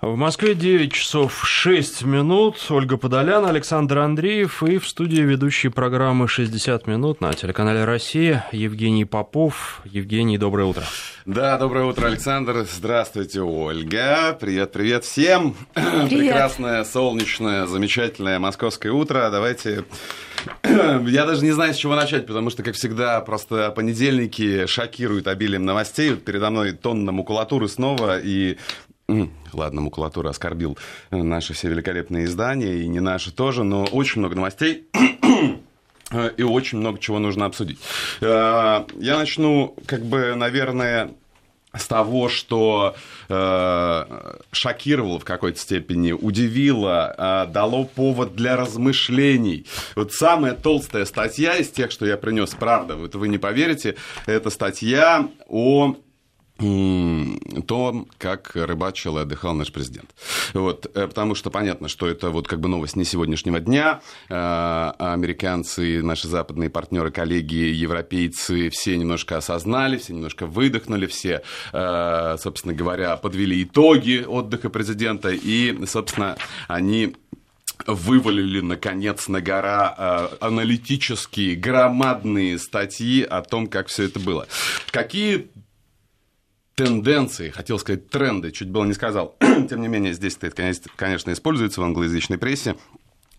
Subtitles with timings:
[0.00, 2.64] В Москве 9 часов 6 минут.
[2.70, 9.04] Ольга Подолян, Александр Андреев и в студии ведущие программы «60 минут» на телеканале «Россия» Евгений
[9.04, 9.80] Попов.
[9.84, 10.84] Евгений, доброе утро.
[11.26, 12.64] Да, доброе утро, Александр.
[12.72, 14.38] Здравствуйте, Ольга.
[14.40, 15.56] Привет, привет всем.
[15.74, 16.08] Привет.
[16.10, 19.28] Прекрасное, солнечное, замечательное московское утро.
[19.32, 19.84] Давайте
[20.64, 25.64] я даже не знаю, с чего начать, потому что, как всегда, просто понедельники шокируют обилием
[25.64, 26.10] новостей.
[26.10, 28.58] Вот передо мной тонна макулатуры снова, и
[29.52, 30.78] Ладно, макулатура оскорбил
[31.10, 34.86] наши все великолепные издания, и не наши тоже, но очень много новостей
[36.36, 37.78] и очень много чего нужно обсудить.
[38.20, 41.14] Э, я начну, как бы, наверное,
[41.74, 42.96] с того, что
[43.28, 44.04] э,
[44.52, 49.66] шокировало в какой-то степени, удивило, э, дало повод для размышлений.
[49.94, 54.50] Вот самая толстая статья из тех, что я принес, правда, вот вы не поверите, это
[54.50, 55.96] статья о
[56.58, 60.10] то, как рыбачил и отдыхал наш президент.
[60.54, 64.00] Вот, э, потому что понятно, что это вот как бы новость не сегодняшнего дня.
[64.28, 71.42] А американцы, наши западные партнеры, коллеги, европейцы все немножко осознали, все немножко выдохнули, все,
[71.72, 76.36] э, собственно говоря, подвели итоги отдыха президента, и, собственно,
[76.66, 77.14] они
[77.86, 84.48] вывалили, наконец, на гора э, аналитические, громадные статьи о том, как все это было.
[84.90, 85.48] Какие
[86.78, 89.36] тенденции, хотел сказать тренды, чуть было не сказал.
[89.68, 92.76] Тем не менее, здесь это, конечно, используется в англоязычной прессе.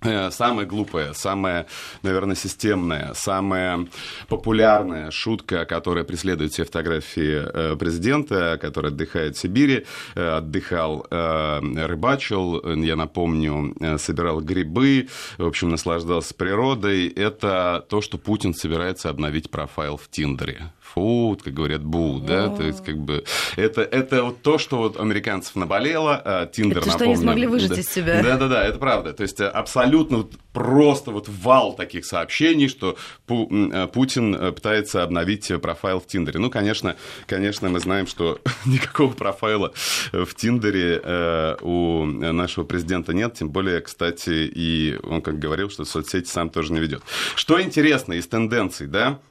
[0.01, 1.67] Э, самая глупая, самая,
[2.03, 3.87] наверное, системная, самая
[4.27, 12.61] популярная шутка, которая преследует все фотографии э, президента, который отдыхает в Сибири, э, отдыхал, рыбачил,
[12.83, 17.07] я напомню, собирал грибы, в общем, наслаждался природой.
[17.07, 22.63] Это то, что Путин собирается обновить профайл в Тиндере фу, как говорят, бу, да, то
[22.63, 23.23] есть как бы
[23.55, 26.95] это, это вот то, что вот американцев наболело, а Тиндер, напомню.
[26.95, 28.21] что они смогли выжить да, из себя.
[28.21, 32.97] Да-да-да, это правда, то есть абсолютно вот просто вот вал таких сообщений, что
[33.27, 36.39] э, Путин э, пытается обновить профайл в Тиндере.
[36.39, 36.95] Ну, конечно,
[37.27, 39.71] конечно, мы знаем, что никакого профайла
[40.11, 45.85] в Тиндере э, у нашего президента нет, тем более, кстати, и он как говорил, что
[45.85, 47.03] соцсети сам тоже не ведет.
[47.35, 49.28] Что интересно из тенденций, да, Э,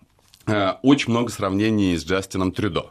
[0.83, 2.91] очень много сравнений с Джастином Трюдо.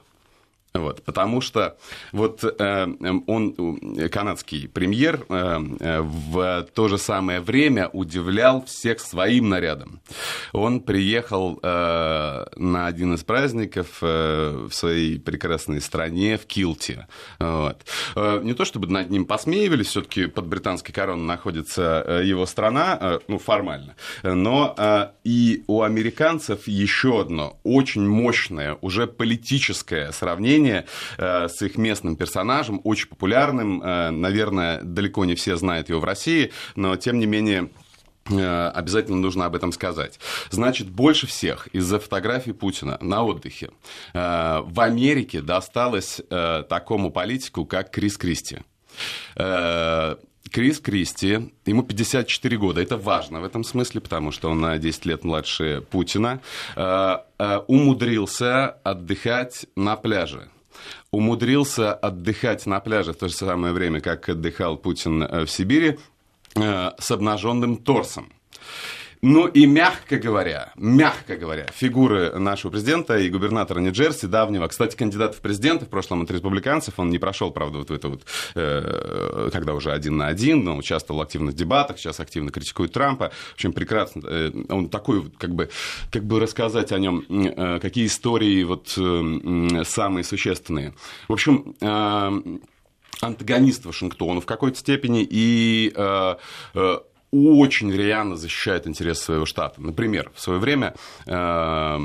[0.77, 1.77] Вот, потому что
[2.11, 2.87] вот э,
[3.27, 10.01] он, канадский премьер, э, э, в то же самое время удивлял всех своим нарядом.
[10.53, 17.07] Он приехал э, на один из праздников э, в своей прекрасной стране, в Килте.
[17.39, 17.85] Вот.
[18.15, 22.97] Э, не то чтобы над ним посмеивались, все-таки под британской короной находится э, его страна,
[22.99, 23.95] э, ну, формально.
[24.23, 30.85] Но э, и у американцев еще одно очень мощное, уже политическое сравнение сравнение
[31.17, 33.81] э, с их местным персонажем, очень популярным.
[33.81, 37.69] Э, наверное, далеко не все знают его в России, но тем не менее
[38.29, 40.19] э, обязательно нужно об этом сказать.
[40.49, 43.69] Значит, больше всех из-за фотографий Путина на отдыхе
[44.13, 48.59] в Америке досталось такому политику, как Крис Кристи.
[50.51, 55.05] Крис Кристи, ему 54 года, это важно в этом смысле, потому что он на 10
[55.05, 56.41] лет младше Путина,
[57.67, 60.49] умудрился отдыхать на пляже
[61.11, 65.99] умудрился отдыхать на пляже в то же самое время, как отдыхал Путин э, в Сибири,
[66.55, 68.31] э, с обнаженным торсом.
[69.21, 75.35] Ну и мягко говоря, мягко говоря, фигуры нашего президента и губернатора Нью-Джерси давнего, кстати, кандидат
[75.35, 79.73] в президенты в прошлом от республиканцев, он не прошел, правда, вот это вот, э, когда
[79.73, 83.73] уже один на один, но участвовал активно в дебатах, сейчас активно критикует Трампа, в общем,
[83.73, 85.69] прекрасно, э, он такой, как бы,
[86.11, 90.93] как бы рассказать о нем, э, какие истории вот э, самые существенные.
[91.27, 92.59] В общем, э,
[93.21, 96.35] антагонист Вашингтона в какой-то степени и э,
[96.75, 96.97] э,
[97.31, 99.81] очень рьяно защищает интересы своего штата.
[99.81, 100.93] Например, в свое время
[101.25, 101.97] э,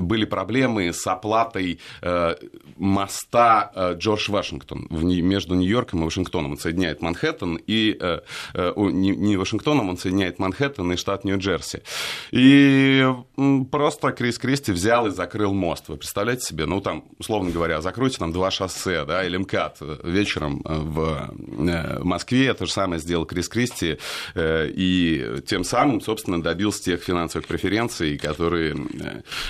[0.00, 2.34] были проблемы с оплатой э,
[2.76, 6.52] моста э, Джордж Вашингтон в, между Нью-Йорком и Вашингтоном.
[6.52, 7.96] Он соединяет Манхэттен и...
[8.00, 8.20] Э,
[8.54, 11.82] э, не, не Вашингтоном, он соединяет Манхэттен и штат Нью-Джерси.
[12.30, 13.06] И
[13.70, 15.88] просто Крис Кристи взял и закрыл мост.
[15.88, 16.64] Вы представляете себе?
[16.64, 21.30] Ну, там, условно говоря, закройте там два шоссе, да, или МКАД вечером в
[22.02, 22.54] Москве.
[22.54, 23.98] То же самое сделал Крис Кристи
[24.74, 28.76] и тем самым, собственно, добился тех финансовых преференций, которые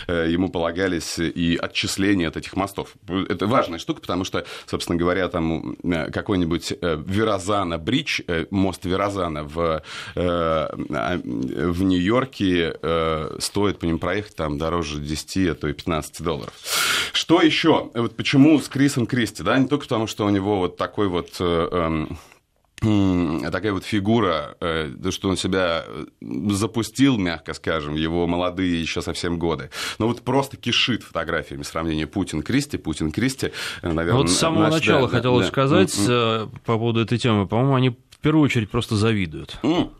[0.09, 2.95] ему полагались, и отчисления от этих мостов.
[3.09, 5.77] Это важная штука, потому что, собственно говоря, там
[6.13, 8.21] какой-нибудь Верозана Бридж,
[8.51, 9.83] мост Верозана в,
[10.15, 12.75] в Нью-Йорке
[13.39, 16.53] стоит по ним проехать там дороже 10, а то и 15 долларов.
[17.13, 17.91] Что еще?
[17.95, 19.43] Вот почему с Крисом Кристи?
[19.43, 22.07] Да, не только потому, что у него вот такой вот э, э,
[23.51, 25.85] такая вот фигура, э, что он себя
[26.21, 29.71] запустил, мягко скажем, его молодые еще совсем годы.
[29.99, 33.53] Но вот просто кишит фотографиями сравнения Путин-Кристи, Путин-Кристи,
[33.83, 34.23] э, наверное.
[34.23, 36.49] Вот с самого наш, начала да, хотелось да, сказать да.
[36.65, 37.47] по поводу этой темы.
[37.47, 39.59] По-моему, они в первую очередь просто завидуют.
[39.63, 39.91] Mm.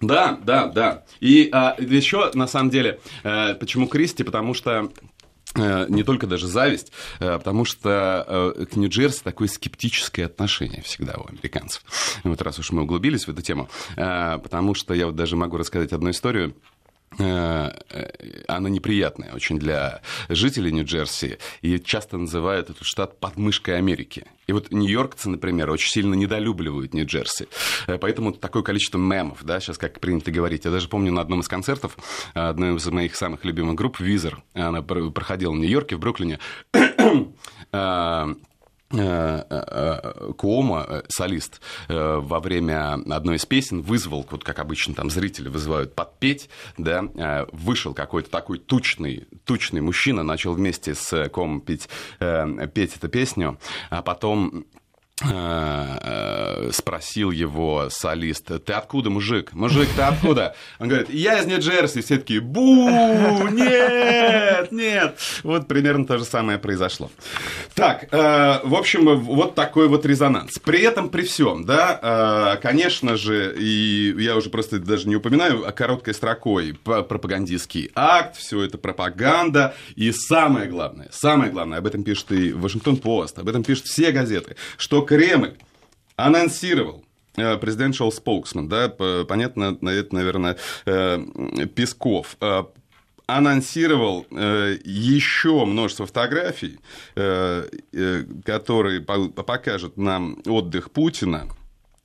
[0.00, 1.04] Да, да, да.
[1.20, 4.22] И а, еще, на самом деле, э, почему Кристи?
[4.22, 5.13] Потому что Э,
[5.54, 11.28] не только даже зависть, э, потому что э, к Нью-Джерси такое скептическое отношение всегда у
[11.28, 11.82] американцев.
[12.24, 15.92] Вот раз уж мы углубились в эту тему, потому что я вот даже могу рассказать
[15.92, 16.83] одну историю Э,
[17.18, 24.26] она неприятная очень для жителей Нью-Джерси, и часто называют этот штат подмышкой Америки.
[24.46, 27.48] И вот нью-йоркцы, например, очень сильно недолюбливают Нью-Джерси.
[27.86, 30.64] Э, поэтому такое количество мемов, да, сейчас как принято говорить.
[30.64, 31.96] Я даже помню на одном из концертов
[32.34, 36.38] одной из моих самых любимых групп, Визер, она проходила в Нью-Йорке, в Бруклине,
[37.74, 38.34] Э, э,
[40.36, 45.94] Куома, э, солист, во время одной из песен вызвал, вот как обычно там зрители вызывают
[45.94, 46.48] подпеть,
[46.78, 51.88] да, вышел какой-то такой тучный, тучный мужчина, начал вместе с Комом петь,
[52.18, 53.58] петь эту песню,
[53.90, 54.83] а потом Э, э,
[56.72, 59.52] спросил его солист, ты откуда, мужик?
[59.52, 60.56] Мужик, ты откуда?
[60.80, 62.00] Он говорит, я из Нью-Джерси.
[62.02, 62.88] Все такие, бу,
[63.48, 65.16] нет, нет.
[65.44, 67.12] Вот примерно то же самое произошло.
[67.74, 70.58] Так, э, в общем, вот такой вот резонанс.
[70.58, 75.70] При этом, при всем, да, конечно же, и я уже просто даже не упоминаю, а
[75.70, 79.76] короткой строкой пропагандистский акт, все это пропаганда.
[79.94, 84.56] И самое главное, самое главное, об этом пишет и Вашингтон-Пост, об этом пишут все газеты,
[84.76, 85.56] что Кремль
[86.16, 87.04] анонсировал
[87.36, 88.88] э, presidential spokesman, да,
[89.24, 90.56] понятно, это, наверное,
[90.86, 91.18] э,
[91.74, 92.64] Песков, э,
[93.26, 96.78] анонсировал еще множество фотографий,
[97.14, 101.48] которые покажут нам отдых Путина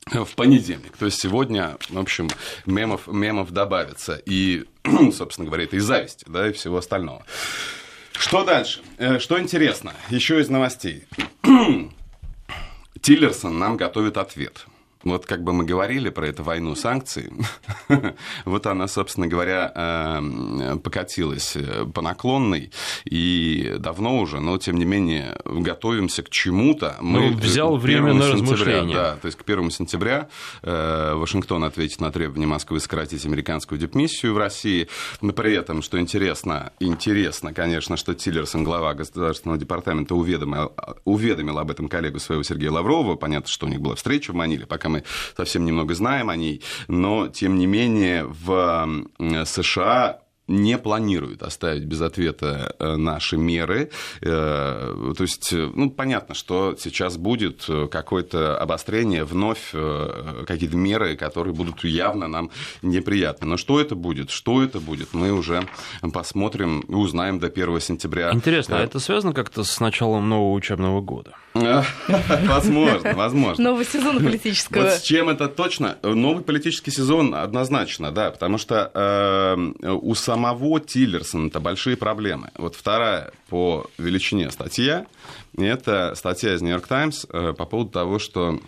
[0.06, 0.96] в понедельник.
[0.96, 2.30] То есть сегодня, в общем,
[2.64, 4.18] мемов, мемов добавится.
[4.24, 4.64] И,
[5.12, 7.26] собственно говоря, это и зависти, да, и всего остального.
[8.12, 8.80] Что дальше?
[9.18, 9.92] Что интересно?
[10.08, 11.04] Еще из новостей.
[13.02, 14.66] Тиллерсон нам готовит ответ.
[15.02, 17.32] Вот как бы мы говорили про эту войну санкций,
[18.44, 22.70] вот она, собственно говоря, эм, покатилась э, по наклонной,
[23.04, 26.96] и давно уже, но тем не менее готовимся к чему-то.
[27.00, 28.94] Мы ну, взял время на размышления.
[28.94, 30.28] Да, то есть к 1 сентября
[30.62, 34.88] э, Вашингтон ответит на требование Москвы сократить американскую дипмиссию в России.
[35.22, 40.72] Но при этом, что интересно, интересно, конечно, что Тиллерсон, глава Государственного департамента, уведомил,
[41.06, 43.16] уведомил об этом коллегу своего Сергея Лаврова.
[43.16, 45.04] Понятно, что у них была встреча в Маниле, пока мы
[45.36, 49.06] совсем немного знаем о ней, но, тем не менее, в
[49.46, 53.90] США не планирует оставить без ответа э, наши меры.
[54.20, 61.54] Э, то есть, ну, понятно, что сейчас будет какое-то обострение, вновь э, какие-то меры, которые
[61.54, 62.50] будут явно нам
[62.82, 63.46] неприятны.
[63.46, 64.30] Но что это будет?
[64.30, 65.14] Что это будет?
[65.14, 65.66] Мы уже
[66.12, 68.32] посмотрим и узнаем до 1 сентября.
[68.32, 71.34] Интересно, а это связано как-то с началом нового учебного года?
[71.54, 73.64] Возможно, возможно.
[73.64, 74.82] Новый сезон политического.
[74.82, 75.96] Вот с чем это точно?
[76.02, 80.39] Новый политический сезон однозначно, да, потому что э, у самого
[80.80, 82.50] Тиллерсона это большие проблемы.
[82.56, 85.06] Вот вторая по величине статья,
[85.56, 88.60] это статья из Нью-Йорк Таймс э, по поводу того, что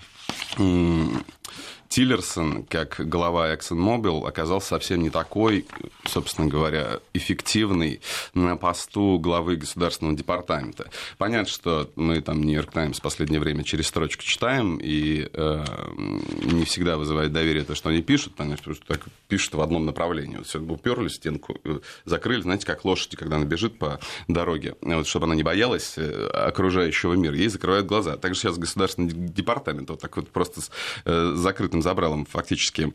[1.93, 5.67] Тиллерсон, как глава ExxonMobil, оказался совсем не такой,
[6.07, 8.01] собственно говоря, эффективный
[8.33, 10.89] на посту главы государственного департамента.
[11.19, 15.65] Понятно, что мы там Нью-Йорк Таймс в последнее время через строчку читаем, и э,
[16.45, 20.39] не всегда вызывает доверие то, что они пишут, потому что так пишут в одном направлении.
[20.39, 25.07] Вот все уперли стенку, э, закрыли, знаете, как лошади, когда она бежит по дороге, вот,
[25.07, 28.17] чтобы она не боялась э, окружающего мира, ей закрывают глаза.
[28.17, 30.71] Также сейчас государственный департамент вот так вот просто с
[31.05, 32.93] э, закрытым забралом фактически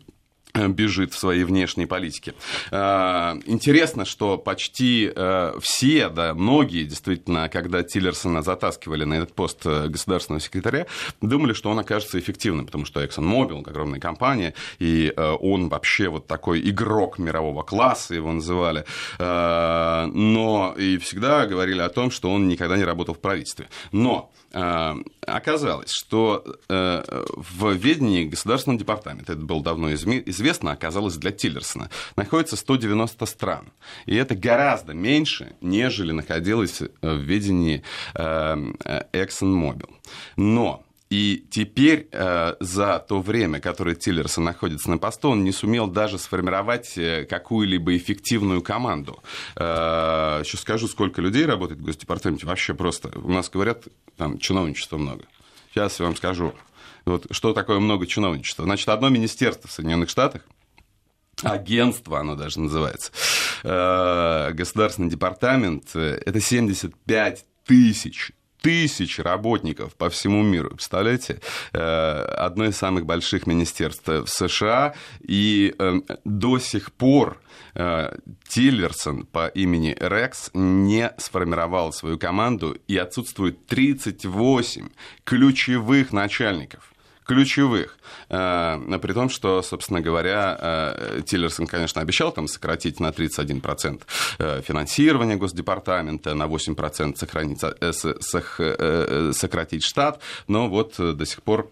[0.53, 2.33] э, бежит в своей внешней политике.
[2.71, 9.65] Э, интересно, что почти э, все, да, многие действительно, когда Тиллерсона затаскивали на этот пост
[9.65, 10.87] государственного секретаря,
[11.21, 16.67] думали, что он окажется эффективным, потому что ExxonMobil, огромная компания, и он вообще вот такой
[16.69, 18.85] игрок мирового класса, его называли,
[19.19, 23.67] но и всегда говорили о том, что он никогда не работал в правительстве.
[23.91, 24.31] Но
[25.21, 33.25] оказалось, что в ведении Государственного департамента, это было давно известно, оказалось для Тиллерсона, находится 190
[33.25, 33.71] стран.
[34.05, 37.83] И это гораздо меньше, нежели находилось в ведении
[38.15, 39.89] ExxonMobil.
[40.37, 45.87] Но и теперь э, за то время, которое Тиллерсон находится на посту, он не сумел
[45.87, 49.23] даже сформировать э, какую-либо эффективную команду.
[49.55, 52.45] Э, еще скажу, сколько людей работает в Госдепартаменте.
[52.45, 53.17] Вообще просто.
[53.19, 53.87] У нас говорят,
[54.17, 55.23] там чиновничества много.
[55.71, 56.53] Сейчас я вам скажу.
[57.05, 58.65] Вот, что такое много чиновничества?
[58.65, 60.41] Значит, одно министерство в Соединенных Штатах,
[61.41, 63.13] агентство оно даже называется,
[63.63, 70.69] э, государственный департамент, э, это 75 тысяч тысяч работников по всему миру.
[70.69, 71.39] Представляете?
[71.73, 74.93] Э, одно из самых больших министерств в США.
[75.21, 77.39] И э, до сих пор
[77.75, 78.15] э,
[78.47, 84.89] Тиллерсон по имени Рекс не сформировал свою команду, и отсутствует 38
[85.23, 86.93] ключевых начальников
[87.27, 87.97] ключевых.
[88.29, 94.01] Э, при том, что, собственно говоря, э, Тиллерсон, конечно, обещал там сократить на 31%
[94.39, 97.61] э, финансирование Госдепартамента, на 8% сохранить,
[99.35, 101.69] сократить штат, но вот до сих пор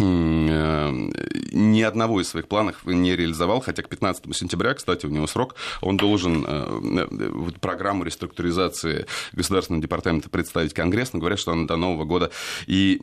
[0.00, 5.56] ни одного из своих планов не реализовал, хотя к 15 сентября, кстати, у него срок,
[5.80, 11.76] он должен э, э, программу реструктуризации Государственного департамента представить Конгресс, но говорят, что она до
[11.76, 12.30] Нового года
[12.66, 12.98] и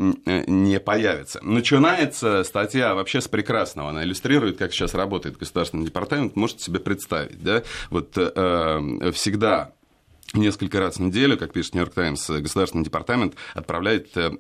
[0.48, 1.40] не появится.
[1.44, 7.42] Начинается статья вообще с прекрасного, она иллюстрирует, как сейчас работает Государственный департамент, можете себе представить,
[7.42, 9.74] да, вот всегда
[10.38, 14.32] несколько раз в неделю, как пишет Нью-Йорк Таймс, Государственный департамент отправляет э,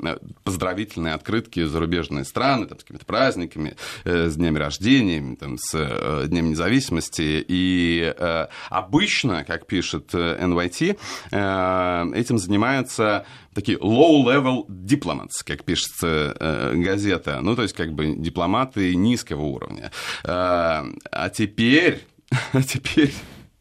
[0.43, 6.27] поздравительные открытки зарубежные страны там, с какими-то праздниками, э, с днями рождения, там, с э,
[6.27, 7.45] Днем независимости.
[7.47, 8.13] И
[8.69, 10.97] обычно, как пишет NYT,
[12.15, 19.43] этим занимаются такие low-level diplomats, как пишется газета, ну, то есть как бы дипломаты низкого
[19.43, 19.91] уровня.
[20.23, 22.05] А теперь,
[22.53, 23.13] а теперь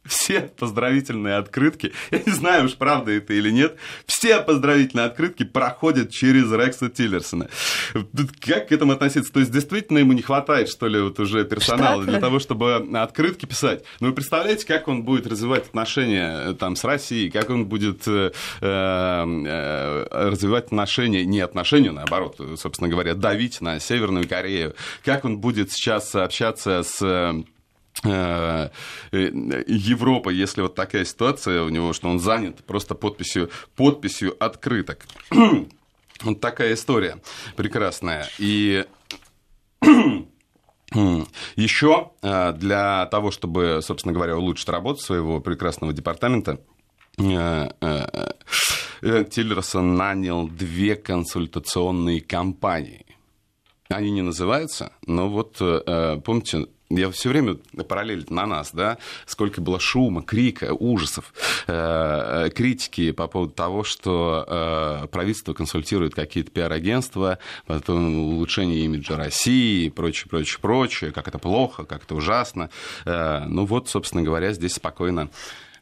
[0.09, 6.11] все поздравительные открытки, я не знаю уж, правда это или нет, все поздравительные открытки проходят
[6.11, 7.49] через Рекса Тиллерсона.
[8.41, 9.33] Как к этому относиться?
[9.33, 13.47] То есть, действительно ему не хватает, что ли, вот уже персонала для того, чтобы открытки
[13.47, 13.85] писать.
[14.01, 18.07] Ну, вы представляете, как он будет развивать отношения э, там с Россией, как он будет
[18.07, 25.39] э, э, развивать отношения, не отношения, наоборот, собственно говоря, давить на Северную Корею, как он
[25.39, 27.43] будет сейчас общаться с Э, э,
[29.13, 35.07] Европа, если вот такая ситуация у него, что он занят просто подписью, подписью открыток.
[36.23, 37.19] вот такая история
[37.57, 38.29] прекрасная.
[38.39, 38.85] И
[41.57, 46.61] еще э, для того, чтобы, собственно говоря, улучшить работу своего прекрасного департамента,
[49.01, 53.07] Тиллерсон нанял две консультационные компании.
[53.89, 57.57] Они не называются, но вот помните, я все время
[57.89, 61.35] параллель на нас, да, сколько было шума, крика, ужасов,
[61.67, 69.89] э, критики по поводу того, что э, правительство консультирует какие-то пиар-агентства, потом улучшение имиджа России
[69.89, 72.71] прочее, прочее, прочее, как это плохо, как это ужасно.
[73.05, 75.29] Э, ну вот, собственно говоря, здесь спокойно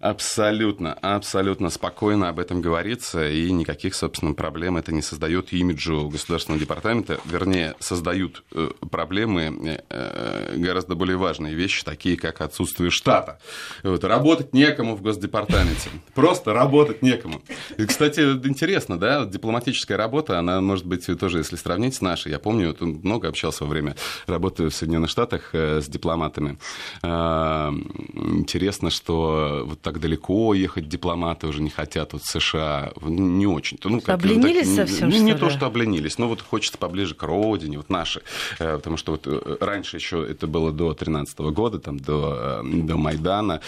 [0.04, 6.61] Абсолютно, абсолютно спокойно об этом говорится, и никаких, собственно, проблем это не создает имиджу Государственного
[6.61, 7.20] департамента.
[7.25, 13.38] Вернее, создают э, проблемы э, гораздо более важные вещи, такие как отсутствие штата.
[13.82, 15.88] Вот, работать некому в Госдепартаменте.
[16.12, 17.40] Просто работать некому.
[17.78, 22.30] И, кстати, интересно, да, дипломатическая работа, она может быть тоже, если сравнить с нашей.
[22.30, 23.96] Я помню, много общался во время
[24.26, 26.58] работы в Соединенных Штатах э, с дипломатами.
[27.02, 33.89] Интересно, что вот так далеко ехать дипломаты уже не хотят, вот США, ну, не очень-то.
[33.89, 37.23] Ну, как, обленились так, совсем, не, не то, что обленились, но вот хочется поближе к
[37.23, 38.23] родине, вот наши,
[38.59, 42.83] э, потому что вот э, раньше еще это было до 2013 года, там, до, э,
[42.83, 43.61] до Майдана,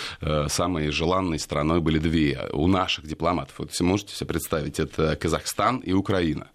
[0.49, 3.55] самой желанной страной были две у наших дипломатов.
[3.59, 6.49] Вот можете себе представить, это Казахстан и Украина.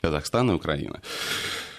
[0.00, 1.00] Казахстан и Украина.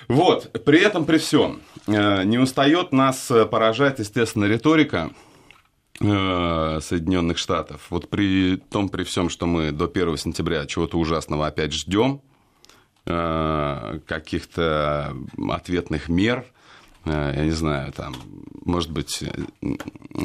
[0.07, 5.11] Вот, при этом, при всем, не устает нас поражать, естественно, риторика
[5.99, 7.87] Соединенных Штатов.
[7.89, 12.21] Вот при том, при всем, что мы до 1 сентября чего-то ужасного опять ждем,
[13.05, 15.15] э, каких-то
[15.49, 16.45] ответных мер,
[17.05, 18.15] я не знаю, там,
[18.65, 19.23] может быть,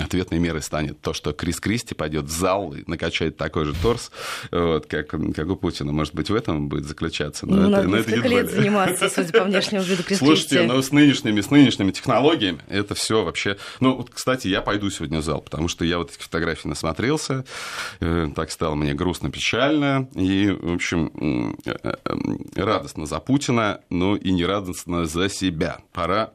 [0.01, 4.11] ответной мерой станет то, что Крис Кристи пойдет в зал и накачает такой же торс,
[4.51, 5.93] вот, как, как у Путина.
[5.93, 7.47] Может быть, в этом будет заключаться.
[7.47, 10.75] Но ну, это, надо но это лет заниматься, судя по внешнему виду Крис Слушайте, но
[10.75, 13.57] ну, с нынешними, с нынешними технологиями это все вообще...
[13.81, 17.45] Ну, вот, кстати, я пойду сегодня в зал, потому что я вот эти фотографии насмотрелся,
[18.01, 24.17] э, так стало мне грустно, печально, и, в общем, э, э, радостно за Путина, но
[24.17, 25.81] и не радостно за себя.
[25.93, 26.33] Пора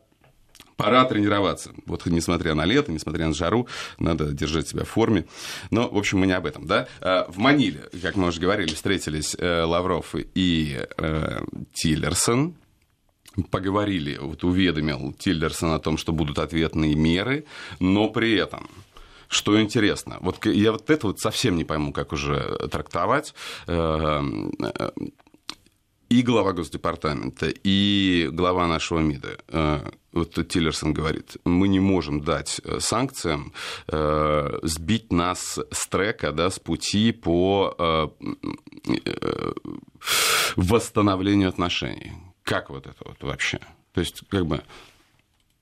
[0.76, 1.72] пора тренироваться.
[1.86, 3.68] Вот несмотря на лето, несмотря на жару,
[4.00, 5.26] надо держать себя в форме.
[5.72, 6.88] Но, в общем, мы не об этом, да?
[7.02, 11.40] А, в Маниле, как мы уже говорили, встретились э, Лавров и э,
[11.74, 12.56] Тиллерсон,
[13.50, 17.46] поговорили, вот уведомил Тиллерсон о том, что будут ответные меры,
[17.80, 18.70] но при этом
[19.30, 23.34] что интересно, вот я вот это вот совсем не пойму, как уже трактовать.
[26.14, 29.80] И глава Госдепартамента, и глава нашего МИДа, э,
[30.12, 33.52] вот Тиллерсон говорит, мы не можем дать э, санкциям
[33.88, 38.08] э, сбить нас с трека, да, с пути по э,
[39.06, 39.54] э,
[40.56, 42.12] восстановлению отношений.
[42.44, 43.60] Как вот это вот вообще?
[43.94, 44.62] То есть, как бы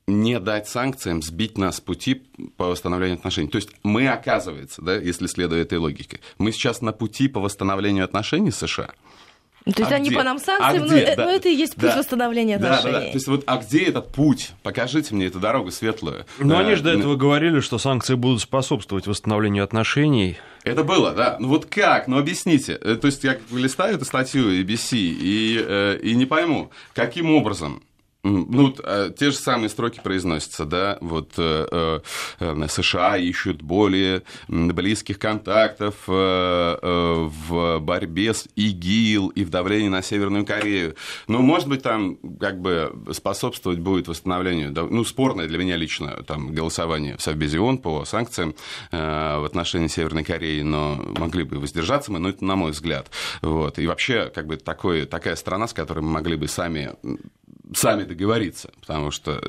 [0.05, 2.15] не дать санкциям сбить нас с пути
[2.57, 3.47] по восстановлению отношений.
[3.47, 8.03] То есть мы, оказывается, да, если следуя этой логике, мы сейчас на пути по восстановлению
[8.03, 8.91] отношений с США–
[9.65, 10.17] то есть а они где?
[10.17, 11.13] по нам санкции, а но, где?
[11.15, 11.97] но это и есть путь да.
[11.97, 12.83] восстановления отношений.
[12.83, 13.11] Да, да, да.
[13.11, 14.51] То есть вот, а где этот путь?
[14.63, 16.25] Покажите мне эту дорогу светлую.
[16.39, 20.37] Ну, они же до этого говорили, что санкции будут способствовать восстановлению отношений.
[20.63, 21.37] Это было, да.
[21.39, 22.07] Ну вот как?
[22.07, 22.73] Ну объясните.
[22.81, 27.83] Э, то есть я листаю эту статью ABC и, э, и не пойму, каким образом
[28.23, 32.01] ну, а, те же самые строки произносятся, да, вот э,
[32.39, 39.89] э, США ищут более близких контактов э, э, в борьбе с ИГИЛ и в давлении
[39.89, 40.95] на Северную Корею.
[41.27, 46.53] Ну, может быть, там как бы способствовать будет восстановлению, ну, спорное для меня лично там
[46.53, 48.55] голосование в Совбезе ООН по санкциям
[48.91, 53.09] э, в отношении Северной Кореи, но могли бы воздержаться мы, но это на мой взгляд.
[53.41, 53.79] Вот.
[53.79, 56.93] И вообще, как бы такой, такая страна, с которой мы могли бы сами
[57.73, 59.41] сами договориться, потому что,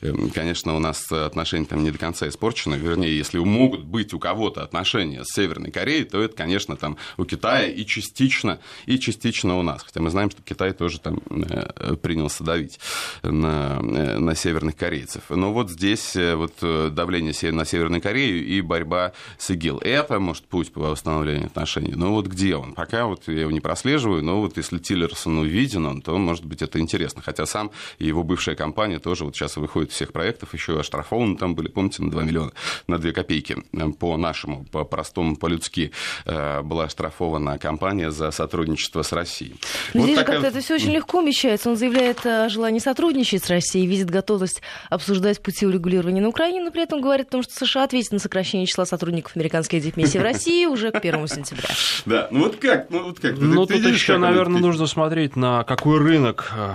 [0.00, 4.18] э, конечно, у нас отношения там не до конца испорчены, вернее, если могут быть у
[4.18, 9.58] кого-то отношения с Северной Кореей, то это, конечно, там у Китая и частично, и частично
[9.58, 12.80] у нас, хотя мы знаем, что Китай тоже там э, принялся давить
[13.22, 15.24] на, э, на северных корейцев.
[15.30, 19.78] Но вот здесь вот давление на Северную Корею и борьба с ИГИЛ.
[19.78, 22.74] Это, может, путь по восстановлению отношений, но вот где он?
[22.74, 26.62] Пока вот я его не прослеживаю, но вот если Тиллерсон увиден он, то, может быть,
[26.62, 30.52] это интересно, хотя сам и его бывшая компания тоже вот сейчас выходит из всех проектов,
[30.52, 32.52] еще оштрафованы там были, помните, на 2 миллиона,
[32.86, 33.56] на 2 копейки.
[33.98, 35.92] По-нашему, по-простому, по-людски
[36.26, 39.54] э, была оштрафована компания за сотрудничество с Россией.
[39.94, 40.36] Но вот здесь такая...
[40.36, 41.70] как-то это все очень легко умещается.
[41.70, 44.60] Он заявляет о желании сотрудничать с Россией, видит готовность
[44.90, 48.18] обсуждать пути урегулирования на Украине, но при этом говорит о том, что США ответит на
[48.18, 51.68] сокращение числа сотрудников американской дипмиссии в России уже к 1 сентября.
[52.04, 52.90] Да, ну вот как?
[52.90, 53.38] Ну, вот как?
[53.38, 56.72] ну тут еще, наверное, нужно смотреть на какой рынок, э,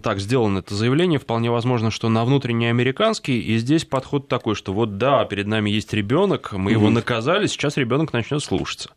[0.00, 4.54] скажем так, сделано это заявление, вполне возможно, что на внутренний американский, и здесь подход такой,
[4.54, 8.90] что вот да, перед нами есть ребенок, мы его наказали, сейчас ребенок начнет слушаться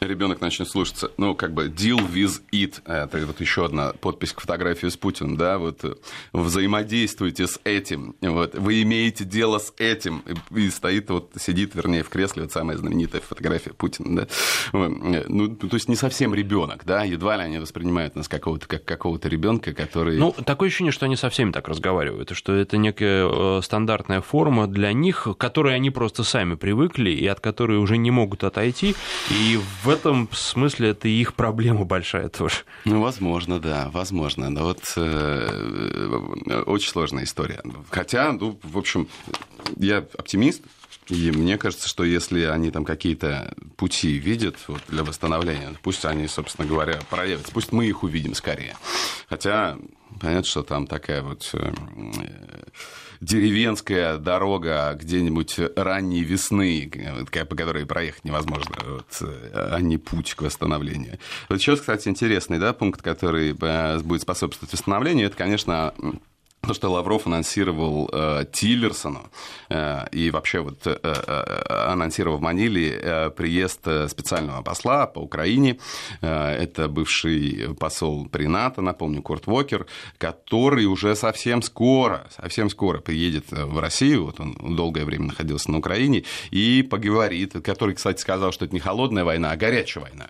[0.00, 4.40] ребенок начнет слушаться, ну, как бы deal with it, это вот еще одна подпись к
[4.40, 5.98] фотографии с Путиным, да, вот
[6.32, 10.22] взаимодействуйте с этим, вот, вы имеете дело с этим,
[10.54, 14.26] и стоит вот, сидит, вернее, в кресле, вот самая знаменитая фотография Путина,
[14.72, 14.88] да,
[15.28, 19.28] ну, то есть не совсем ребенок, да, едва ли они воспринимают нас какого-то, как какого-то
[19.28, 20.18] ребенка, который...
[20.18, 24.92] Ну, такое ощущение, что они совсем так разговаривают, что это некая э, стандартная форма для
[24.92, 28.94] них, к которой они просто сами привыкли, и от которой уже не могут отойти,
[29.30, 32.56] и в в этом смысле это их проблема большая тоже.
[32.84, 34.50] Ну, возможно, да, возможно.
[34.50, 35.48] Но вот э,
[36.46, 37.62] э, очень сложная история.
[37.88, 39.08] Хотя, ну, в общем,
[39.78, 40.62] я оптимист,
[41.08, 46.28] и мне кажется, что если они там какие-то пути видят вот, для восстановления, пусть они,
[46.28, 48.76] собственно говоря, проявятся, пусть мы их увидим скорее.
[49.26, 49.78] Хотя
[50.20, 51.72] понятно, что там такая вот э,
[53.20, 56.90] деревенская дорога где-нибудь ранней весны,
[57.30, 61.18] по которой проехать невозможно, вот, а не путь к восстановлению.
[61.48, 65.94] Вот сейчас, кстати, интересный да, пункт, который э, будет способствовать восстановлению, это, конечно,
[66.68, 69.30] то, что Лавров анонсировал э, Тиллерсону
[69.70, 75.78] э, и вообще вот э, э, анонсировал в Маниле э, приезд специального посла по Украине.
[76.20, 79.86] Э, это бывший посол при НАТО, напомню, Курт Вокер,
[80.18, 84.26] который уже совсем скоро, совсем скоро приедет в Россию.
[84.26, 88.80] Вот он долгое время находился на Украине и поговорит, который, кстати, сказал, что это не
[88.80, 90.28] холодная война, а горячая война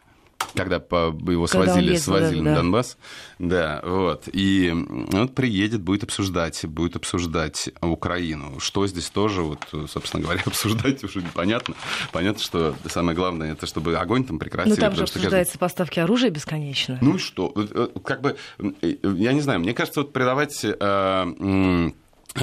[0.54, 2.56] когда по, его Когда свозили, ездил, свозили да, на.
[2.56, 2.96] Донбасс.
[3.38, 4.28] Да, вот.
[4.32, 4.72] И
[5.12, 8.58] вот приедет, будет обсуждать, будет обсуждать Украину.
[8.61, 11.74] Что здесь тоже, вот, собственно говоря, обсуждать уже непонятно.
[12.12, 14.74] Понятно, что самое главное, это чтобы огонь там прекратили.
[14.74, 16.98] Ну там же что каждый- поставки оружия бесконечно.
[17.00, 17.52] ну и что?
[17.54, 21.90] Э, Как бы, э, я не знаю, мне кажется, вот придавать э,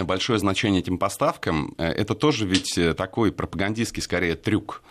[0.04, 4.82] большое значение этим поставкам, это тоже ведь такой пропагандистский, скорее, трюк.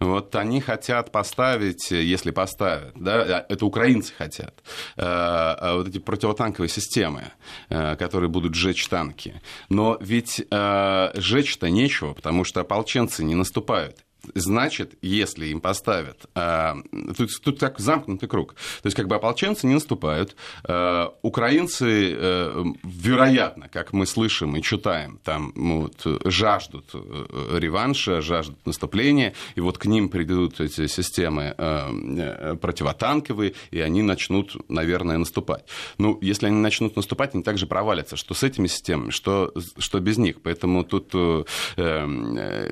[0.00, 4.62] Вот они хотят поставить, если поставят, да, это украинцы хотят,
[4.96, 7.32] э, э, вот эти противотанковые системы,
[7.68, 9.40] э, которые будут сжечь танки.
[9.68, 14.04] Но ведь сжечь-то нечего, потому что ополченцы не наступают.
[14.34, 16.26] Значит, если им поставят...
[16.34, 16.74] э,
[17.16, 18.54] тут, тут так замкнутый круг.
[18.82, 20.36] То есть, как бы ополченцы не наступают.
[20.64, 28.20] э, украинцы, э, вероятно, как мы слышим и читаем, там ну, вот, жаждут э, реванша,
[28.20, 35.18] жаждут наступления, и вот к ним придут эти системы э, противотанковые, и они начнут, наверное,
[35.18, 35.64] наступать.
[35.98, 40.18] Ну, если они начнут наступать, они также провалятся, что с этими системами, что, что без
[40.18, 40.40] них.
[40.42, 41.14] Поэтому тут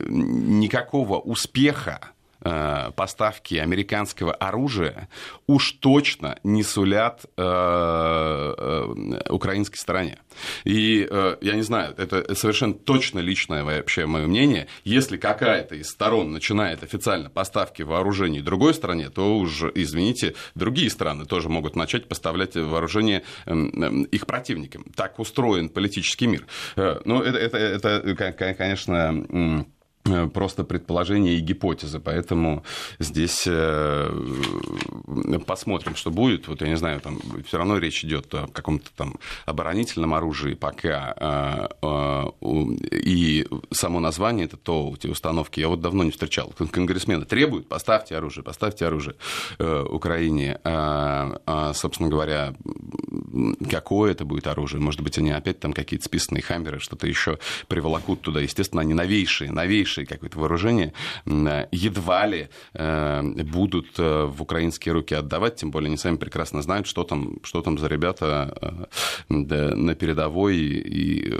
[0.09, 1.45] никакого успеха
[2.40, 5.09] э, поставки американского оружия
[5.46, 10.18] уж точно не сулят э, э, украинской стороне.
[10.64, 11.09] И
[11.40, 14.66] я не знаю, это совершенно точно личное вообще мое мнение.
[14.85, 21.24] Если какая-то из сторон начинает официально поставки вооружений другой стране, то уже, извините, другие страны
[21.24, 24.85] тоже могут начать поставлять вооружение эм, эм, их противникам.
[24.94, 26.46] Так устроен политический мир.
[26.76, 29.64] Ну, это, это, это, конечно,
[30.33, 32.64] просто предположения и гипотезы, поэтому
[32.99, 34.11] здесь э,
[35.47, 36.49] посмотрим, что будет.
[36.49, 41.14] Вот я не знаю, там все равно речь идет о каком-то там оборонительном оружии пока,
[41.16, 42.25] э, э,
[42.92, 46.53] и само название это то, эти установки, я вот давно не встречал.
[46.57, 49.16] Кон- Конгрессмены требуют, поставьте оружие, поставьте оружие
[49.59, 50.61] э, Украине.
[50.64, 52.55] А, собственно говоря,
[53.70, 54.81] какое это будет оружие?
[54.81, 58.40] Может быть, они опять там какие-то списанные хаммеры, что-то еще приволокут туда.
[58.40, 60.92] Естественно, они новейшие, новейшие какое-то вооружение
[61.27, 66.62] э, едва ли э, будут э, в украинские руки отдавать, тем более они сами прекрасно
[66.62, 68.88] знают, что там, что там за ребята
[69.29, 71.35] на передовой, и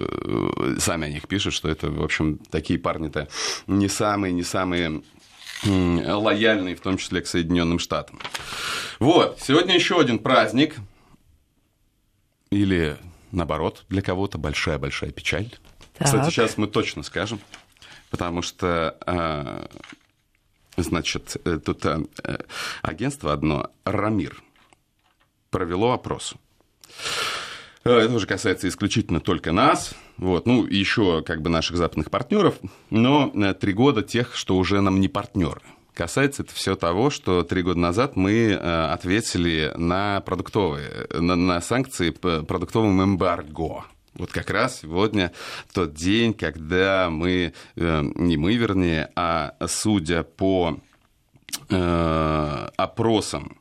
[0.79, 3.29] сами о них пишут, что это, в общем, такие парни-то
[3.67, 5.03] не самые, не самые
[5.65, 8.19] лояльные, в том числе к Соединенным Штатам.
[8.99, 10.77] Вот, сегодня еще один праздник,
[12.51, 12.97] или
[13.33, 15.51] наоборот, для кого-то большая-большая печаль.
[15.99, 16.07] Так.
[16.07, 17.41] Кстати, сейчас мы точно скажем,
[18.11, 19.67] потому что, э,
[20.77, 21.99] значит, э, тут э,
[22.83, 24.43] агентство одно, Рамир,
[25.51, 26.35] провело опрос.
[27.85, 32.59] Э, Это уже касается исключительно только нас, вот, ну, еще как бы наших западных партнеров,
[32.91, 35.63] но три года тех, что уже нам не партнеры.
[35.97, 41.63] Касается это все того, что три года назад мы э, ответили на продуктовые, на, на
[41.63, 43.87] санкции продуктовым эмбарго.
[44.13, 45.33] Вот как раз сегодня
[45.73, 50.79] тот день, когда мы, э, не мы вернее, а судя по
[51.71, 53.57] э, опросам,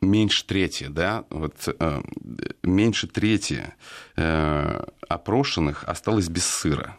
[0.00, 1.68] меньше трети, да, вот
[2.64, 3.74] меньше трети
[5.08, 6.96] опрошенных осталось без сыра.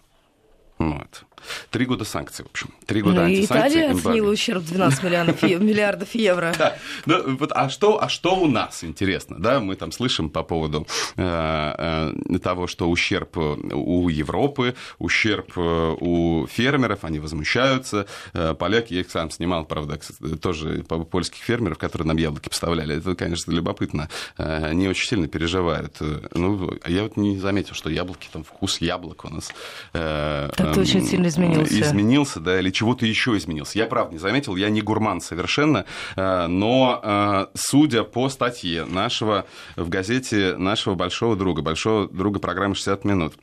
[0.78, 1.26] Вот.
[1.70, 2.70] Три года санкций, в общем.
[2.86, 3.70] Три года Ну, антисанкций.
[3.82, 6.54] Италия оценила ущерб 12 миллиардов, миллиардов евро.
[6.58, 6.76] Да.
[7.06, 9.38] Ну, вот, а, что, а что у нас, интересно?
[9.40, 9.60] Да?
[9.60, 16.48] Мы там слышим по поводу э, э, того, что ущерб у Европы, ущерб э, у
[16.48, 18.06] фермеров, они возмущаются.
[18.34, 20.00] Э, поляки, я их сам снимал, правда,
[20.42, 22.98] тоже по польских фермеров, которые нам яблоки поставляли.
[22.98, 24.10] Это, конечно, любопытно.
[24.38, 25.98] Э, они очень сильно переживают.
[26.02, 29.52] Э, Ну, я вот не заметил, что яблоки, там вкус яблок у нас...
[29.94, 31.82] э, Так-то очень эм, сильно изменился.
[31.82, 33.78] изменился, да, или чего-то еще изменился.
[33.78, 39.46] Я, правда, не заметил, я не гурман совершенно, э, но э, судя по статье нашего
[39.76, 43.34] в газете нашего большого друга, большого друга программы «60 минут»,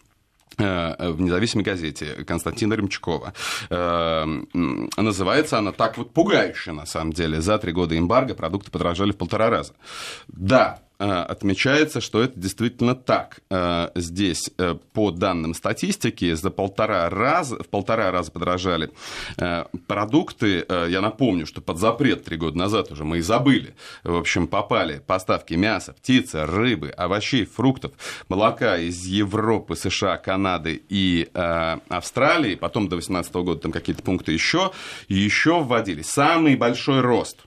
[0.59, 3.33] э, в независимой газете Константина Ремчукова.
[3.71, 7.41] Называется она так вот пугающе, на самом деле.
[7.41, 9.75] За три года эмбарго продукты подорожали в полтора раза.
[10.29, 13.41] Да, отмечается, что это действительно так.
[13.51, 18.91] Э, Здесь, э, по данным статистики, за полтора раза, в полтора раза подорожали
[19.39, 20.65] э, продукты.
[20.69, 23.75] Э, Я напомню, что под запрет три года назад уже мы и забыли.
[24.05, 27.93] В общем, попали поставки мяса, птицы, рыбы, овощей, фруктов,
[28.29, 31.29] молока из Европы, США, Канады и
[31.89, 32.55] Австралии.
[32.55, 34.73] Потом до 2018 года там какие-то пункты еще.
[35.09, 37.39] И еще вводили самый большой рост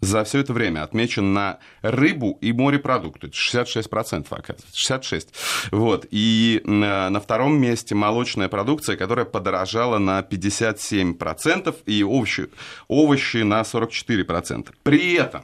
[0.00, 3.28] за все это время отмечен на рыбу и морепродукты.
[3.28, 4.66] 66% оказывается.
[4.72, 5.28] 66.
[5.72, 6.06] Вот.
[6.10, 12.48] И на втором месте молочная продукция, которая подорожала на 57%, и овощи,
[12.86, 14.68] овощи на 44%.
[14.82, 15.42] При этом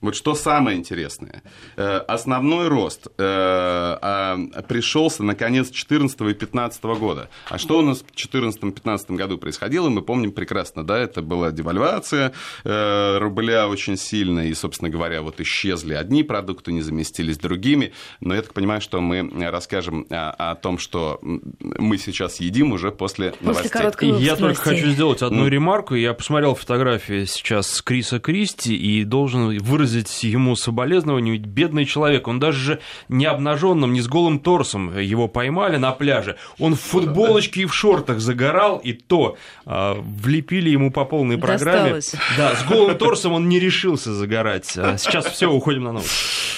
[0.00, 1.42] вот что самое интересное.
[1.76, 4.36] Э, основной рост э, а,
[4.68, 7.30] пришелся на конец 2014 и 2015 года.
[7.48, 10.84] А что у нас в 2014-2015 году происходило, мы помним прекрасно.
[10.84, 10.98] Да?
[10.98, 12.32] Это была девальвация
[12.64, 17.92] э, рубля очень сильная, и, собственно говоря, вот исчезли одни продукты, не заместились другими.
[18.20, 22.90] Но я так понимаю, что мы расскажем о, о том, что мы сейчас едим уже
[22.90, 24.12] после, после новостей.
[24.18, 25.48] Я только хочу сделать одну ну.
[25.48, 25.94] ремарку.
[25.94, 31.84] Я посмотрел фотографии сейчас с Криса Кристи и должен выразить выразить ему соболезнование, ведь бедный
[31.84, 36.80] человек, он даже не обнаженным, не с голым торсом его поймали на пляже, он в
[36.80, 41.94] футболочке и в шортах загорал, и то э, влепили ему по полной программе.
[41.94, 42.14] Досталось.
[42.36, 44.72] Да, с голым торсом он не решился загорать.
[44.76, 46.53] А сейчас все, уходим на новости.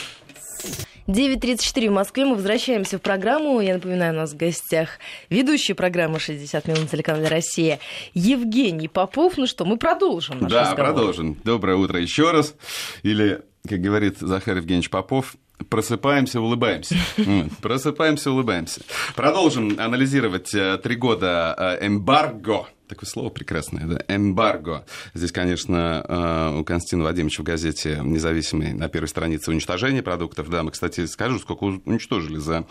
[1.07, 2.25] 9.34 в Москве.
[2.25, 3.61] Мы возвращаемся в программу.
[3.61, 4.99] Я напоминаю, у нас в гостях
[5.31, 7.79] ведущий программы «60 минут» телеканала «Россия»
[8.15, 9.37] Евгений Попов.
[9.37, 10.85] Ну что, мы продолжим наш Да, разговор.
[10.95, 11.37] продолжим.
[11.45, 12.55] Доброе утро еще раз.
[13.03, 15.37] Или, как говорит Захар Евгеньевич Попов,
[15.71, 16.97] Просыпаемся, улыбаемся.
[17.63, 18.83] Просыпаемся, улыбаемся.
[19.15, 23.99] Продолжим анализировать э, три года э, эмбарго Такое слово прекрасное, да?
[24.07, 24.87] Эмбарго.
[25.13, 30.49] Здесь, конечно, э, у Константина Вадимовича в газете «Независимый» на первой странице уничтожение продуктов.
[30.49, 32.65] Да, мы, кстати, скажу, сколько уничтожили за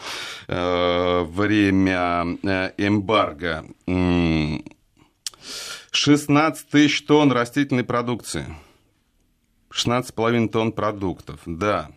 [0.47, 3.65] э, время э, эмбарго.
[5.91, 8.45] 16 тысяч тонн растительной продукции.
[9.73, 11.91] 16,5 тонн продуктов, да.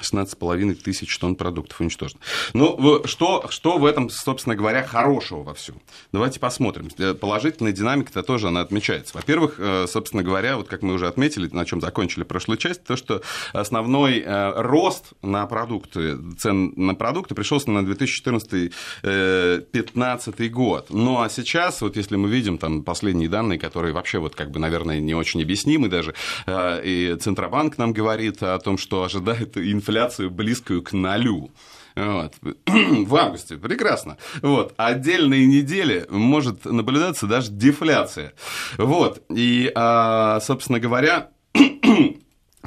[0.00, 2.20] 16,5 тысяч тонн продуктов уничтожено.
[2.52, 5.80] Ну, что, что в этом, собственно говоря, хорошего во всем?
[6.12, 6.88] Давайте посмотрим.
[6.98, 9.16] Э, положительная динамика-то тоже она отмечается.
[9.16, 12.96] Во-первых, э, собственно говоря, вот как мы уже отметили, на чем закончили прошлую часть, то,
[12.96, 20.86] что основной э, рост на продукты, цен на продукты пришелся на 2014-2015 год.
[20.90, 24.58] Ну, а сейчас, вот если мы видим там последние данные, которые вообще, вот как бы,
[24.58, 26.14] наверное, не очень объяснимы даже,
[26.48, 31.50] и Центробанк нам говорит о том, что ожидает инфляция инфляцию близкую к нулю.
[31.94, 32.34] Вот.
[32.66, 33.56] В августе.
[33.56, 34.18] Прекрасно.
[34.42, 34.74] Вот.
[34.76, 38.34] Отдельные недели может наблюдаться даже дефляция.
[38.76, 39.22] Вот.
[39.30, 41.30] И, а, собственно говоря,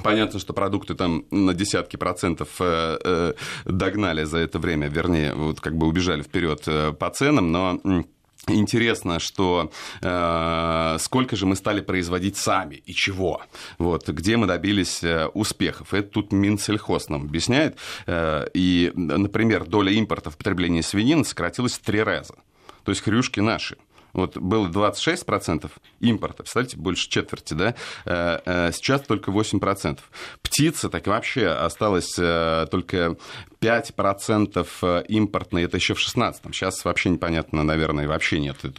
[0.01, 3.33] Понятно, что продукты там на десятки процентов э, э,
[3.65, 7.81] догнали за это время, вернее, вот как бы убежали вперед э, по ценам, но
[8.47, 9.71] Интересно, что
[10.01, 13.41] э, сколько же мы стали производить сами и чего,
[13.77, 15.93] вот, где мы добились э, успехов.
[15.93, 17.77] Это тут Минсельхоз нам объясняет.
[18.07, 22.35] Э, и, например, доля импорта в потреблении свинины сократилась в три раза.
[22.83, 23.77] То есть хрюшки наши–
[24.19, 29.99] вот было 26% импорта, представляете, больше четверти, да, э, э, сейчас только 8%.
[30.41, 33.17] Птица так вообще осталось э, только
[33.61, 36.53] 5% импортной, это еще в 16-м.
[36.53, 38.57] Сейчас вообще непонятно, наверное, вообще нет.
[38.61, 38.71] Ты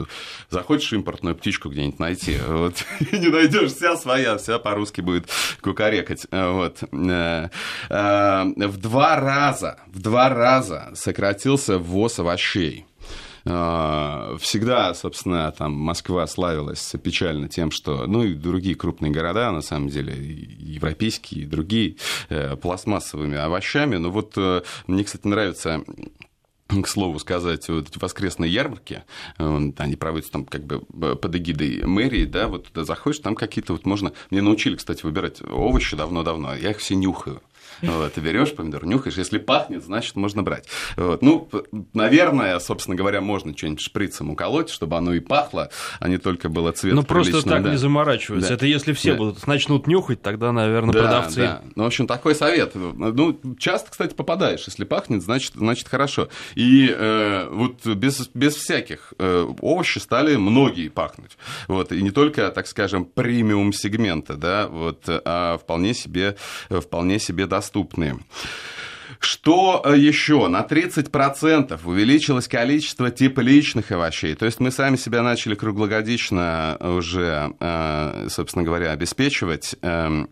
[0.49, 5.29] захочешь импортную птичку где-нибудь найти, вот, и не найдешь, вся своя, вся по-русски будет
[5.61, 6.27] кукарекать.
[6.31, 6.83] Вот.
[6.91, 12.87] В два раза, в два раза сократился ввоз овощей.
[13.45, 19.63] А, всегда, собственно, там Москва славилась печально тем, что, ну и другие крупные города, на
[19.63, 21.97] самом деле, европейские, и другие,
[22.29, 23.97] э, пластмассовыми овощами.
[23.97, 25.83] Но вот э, мне, кстати, нравится
[26.83, 29.03] к слову сказать, вот эти воскресные ярмарки,
[29.39, 33.73] э, они проводятся там как бы под эгидой мэрии, да, вот туда заходишь, там какие-то
[33.73, 34.13] вот можно...
[34.31, 37.43] Мне научили, кстати, выбирать овощи давно-давно, я их все нюхаю.
[37.83, 40.67] Вот, ты берешь помидор, нюхаешь, если пахнет, значит, можно брать.
[40.97, 41.23] Вот.
[41.23, 41.49] Ну,
[41.95, 46.73] наверное, собственно говоря, можно что-нибудь шприцем уколоть, чтобы оно и пахло, а не только было
[46.73, 47.71] цвет Ну, просто так да.
[47.71, 48.51] не заморачиваются.
[48.51, 48.55] Да.
[48.55, 49.19] Это если все да.
[49.19, 51.41] будут начнут нюхать, тогда, наверное, да, продавцы.
[51.41, 51.63] Да.
[51.75, 52.75] Ну, в общем, такой совет.
[52.75, 54.65] Ну, часто, кстати, попадаешь.
[54.67, 56.29] Если пахнет, значит, значит хорошо.
[56.55, 61.39] И э, вот без, без всяких э, овощи стали многие пахнуть.
[61.69, 61.93] Вот.
[61.93, 66.37] И не только, так скажем, премиум сегмента, да, вот, а вполне себе,
[66.69, 68.19] вполне себе достаточно доступны.
[69.19, 70.49] Что э, еще?
[70.49, 74.35] На 30% увеличилось количество тепличных овощей.
[74.35, 80.25] То есть мы сами себя начали круглогодично уже, э, собственно говоря, обеспечивать э,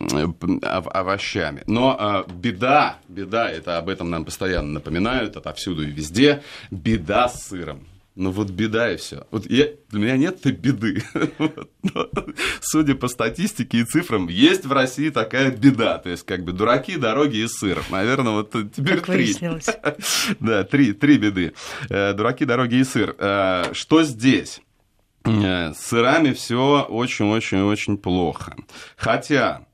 [0.00, 1.62] овощами.
[1.66, 7.86] Но беда, беда, это об этом нам постоянно напоминают, отовсюду и везде, беда с сыром.
[8.20, 9.26] Ну вот беда и все.
[9.30, 11.02] Вот я, для меня нет этой беды.
[12.60, 15.96] Судя по статистике и цифрам, есть в России такая беда.
[15.96, 17.82] То есть, как бы дураки, дороги и сыр.
[17.88, 19.34] Наверное, вот теперь три.
[20.40, 21.54] Да, три, три беды.
[21.88, 23.16] Э, дураки, дороги и сыр.
[23.18, 24.60] Э, что здесь?
[25.24, 28.54] с сырами все очень-очень-очень плохо.
[28.96, 29.66] Хотя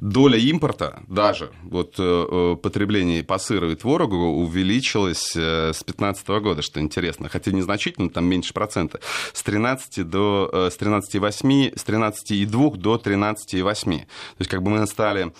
[0.00, 6.28] доля импорта даже вот э, э, потребление по сыру и творогу увеличилось э, с 2015
[6.42, 9.00] года, что интересно, хотя незначительно, там меньше процента,
[9.32, 13.98] с 13 до с 13,8, с 13,2 до 13,8.
[13.98, 14.06] То
[14.38, 15.32] есть как бы мы стали,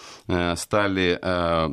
[0.56, 1.18] стали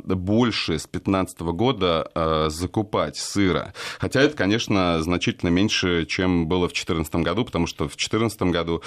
[0.03, 3.73] больше с 2015 года закупать сыра.
[3.99, 8.81] Хотя это, конечно, значительно меньше, чем было в 2014 году, потому что в 2014 году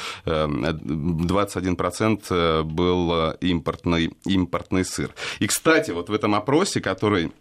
[1.35, 5.15] 21% э, был э, импортный, импортный сыр.
[5.41, 7.33] И, кстати, вот в этом опросе, который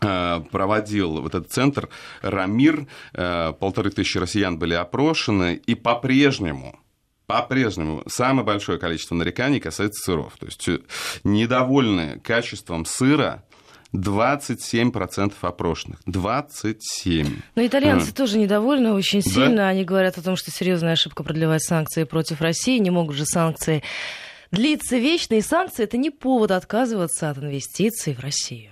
[0.00, 1.88] э, проводил вот этот центр
[2.22, 6.78] Рамир, полторы тысячи россиян были опрошены, и по-прежнему
[7.26, 10.34] по-прежнему самое большое количество нареканий касается сыров.
[10.38, 10.68] То есть
[11.24, 13.42] недовольны качеством сыра
[13.94, 16.00] 27% опрошенных.
[16.06, 17.28] 27.
[17.54, 18.14] Но итальянцы а.
[18.14, 19.56] тоже недовольны очень сильно.
[19.56, 19.68] Да?
[19.68, 22.78] Они говорят о том, что серьезная ошибка продлевать санкции против России.
[22.78, 23.82] Не могут же санкции
[24.50, 25.34] длиться вечно.
[25.34, 28.71] И санкции– это не повод отказываться от инвестиций в Россию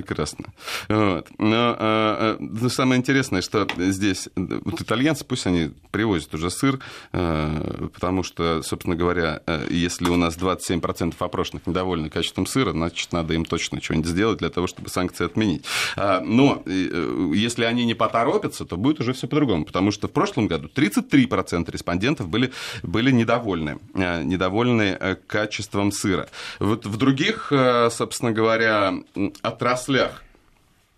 [0.00, 0.46] прекрасно.
[0.88, 1.28] Вот.
[1.38, 6.78] Но а, а, самое интересное, что здесь вот итальянцы, пусть они привозят уже сыр,
[7.12, 13.12] а, потому что, собственно говоря, а, если у нас 27% опрошенных недовольны качеством сыра, значит,
[13.12, 15.64] надо им точно что-нибудь сделать для того, чтобы санкции отменить.
[15.96, 20.12] А, но э, если они не поторопятся, то будет уже все по-другому, потому что в
[20.12, 22.50] прошлом году 33% респондентов были,
[22.82, 26.28] были недовольны, а, недовольны э, качеством сыра.
[26.60, 28.94] Вот в других, э, собственно говоря,
[29.42, 30.22] отраслях отраслях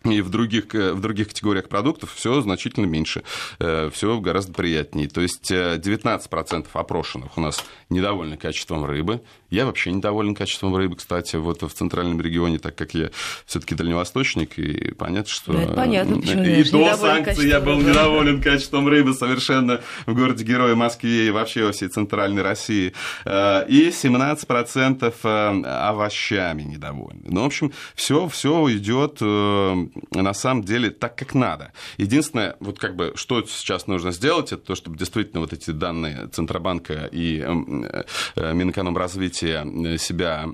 [0.04, 3.22] и в других, э, в других категориях продуктов все значительно меньше,
[3.58, 5.08] э, все гораздо приятнее.
[5.08, 9.22] То есть 19% э, опрошенных у нас недовольны качеством рыбы.
[9.50, 13.10] Я вообще недоволен качеством рыбы, кстати, вот в центральном регионе, так как я
[13.46, 15.52] все-таки дальневосточник, и понятно, что...
[15.52, 17.90] Это понятно, почему И до санкций я был рыбы.
[17.90, 22.92] недоволен качеством рыбы совершенно в городе Героя Москве и вообще во всей центральной России.
[23.24, 27.22] И 17% овощами недовольны.
[27.28, 29.20] Ну, в общем, все, все идет
[30.10, 31.72] на самом деле так, как надо.
[31.98, 36.28] Единственное, вот как бы, что сейчас нужно сделать, это то, чтобы действительно вот эти данные
[36.28, 37.94] Центробанка и э,
[38.36, 40.46] э, Минэкономразвития себя,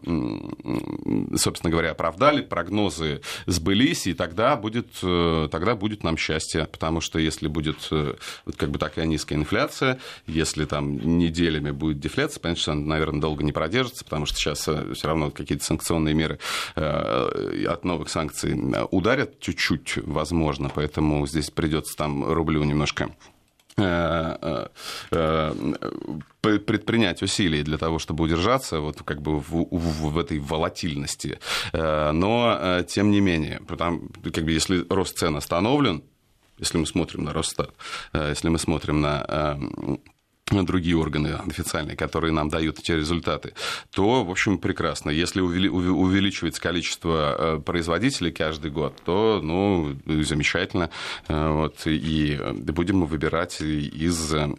[1.36, 7.18] собственно говоря, оправдали, прогнозы сбылись, и тогда будет, э, тогда будет нам счастье, потому что
[7.18, 12.72] если будет вот как бы такая низкая инфляция, если там неделями будет дефляция, понятно, что
[12.72, 16.38] она, наверное, долго не продержится, потому что сейчас все равно какие-то санкционные меры
[16.74, 18.58] от новых санкций
[18.90, 23.10] ударят чуть-чуть, возможно, поэтому здесь придется там рублю немножко
[23.76, 24.66] э, э,
[25.10, 25.54] э,
[26.40, 31.38] предпринять усилий для того, чтобы удержаться вот как бы в, в, в этой волатильности.
[31.72, 36.02] Но, тем не менее, потому, как бы, если рост цен остановлен,
[36.58, 37.70] если мы смотрим на Росстат,
[38.12, 39.58] если мы смотрим на
[40.50, 43.54] другие органы официальные, которые нам дают эти результаты,
[43.90, 45.10] то, в общем, прекрасно.
[45.10, 50.90] Если увеличивается количество э, производителей каждый год, то, ну, замечательно.
[51.28, 54.52] Э, вот, и будем выбирать из Э,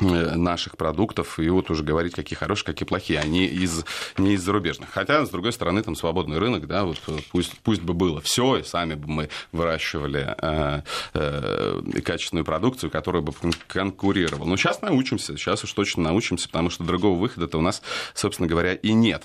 [0.00, 3.84] наших продуктов, и вот уже говорить, какие хорошие, какие плохие, они из,
[4.16, 4.90] не из зарубежных.
[4.90, 7.00] Хотя, с другой стороны, там свободный рынок, да, вот
[7.32, 10.82] пусть, пусть бы было все, и сами бы мы выращивали э,
[11.14, 13.32] э, качественную продукцию, которая бы
[13.66, 14.46] конкурировала.
[14.46, 17.82] Но сейчас научимся, сейчас уж точно научимся, потому что другого выхода-то у нас,
[18.14, 19.24] собственно говоря, и нет.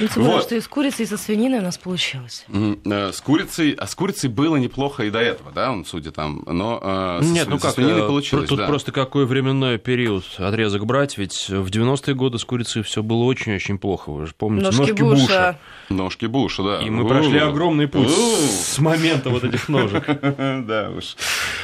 [0.00, 0.42] Ну, тем вот.
[0.42, 2.44] что и с курицей, и со свининой у нас получилось.
[2.48, 6.42] Э, с курицей, а с курицей было неплохо и до этого, да, он, судя там,
[6.46, 8.66] но э, Нет, ну со как, свининой получилось, Тут да.
[8.66, 13.22] просто какое временное период период отрезок брать, ведь в 90-е годы с курицей все было
[13.22, 14.10] очень-очень плохо.
[14.10, 15.20] Вы же помните ножки, ножки Буша.
[15.20, 15.58] Буша.
[15.88, 16.82] Ножки Буша, да.
[16.82, 20.04] И мы прошли огромный путь с момента вот этих ножек.
[20.66, 21.14] Да уж.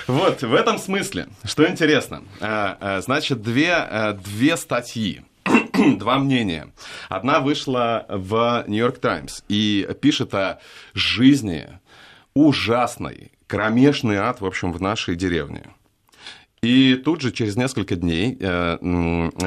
[0.07, 5.23] Вот, в этом смысле, что интересно, а, а, значит, две, а, две статьи
[5.99, 6.69] два мнения.
[7.09, 10.61] Одна вышла в Нью-Йорк Таймс и пишет о
[10.95, 11.67] жизни
[12.35, 15.65] ужасной, кромешный ад, в общем, в нашей деревне.
[16.63, 18.77] И тут же через несколько дней э,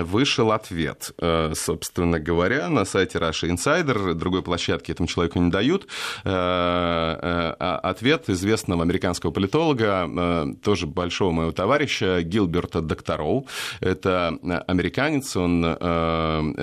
[0.03, 5.83] вышел ответ, э, собственно говоря, на сайте Russia Insider, другой площадки этому человеку не дают,
[5.83, 5.87] э,
[6.25, 13.47] а ответ известного американского политолога, тоже большого моего товарища Гилберта Доктороу.
[13.79, 15.61] Это американец, он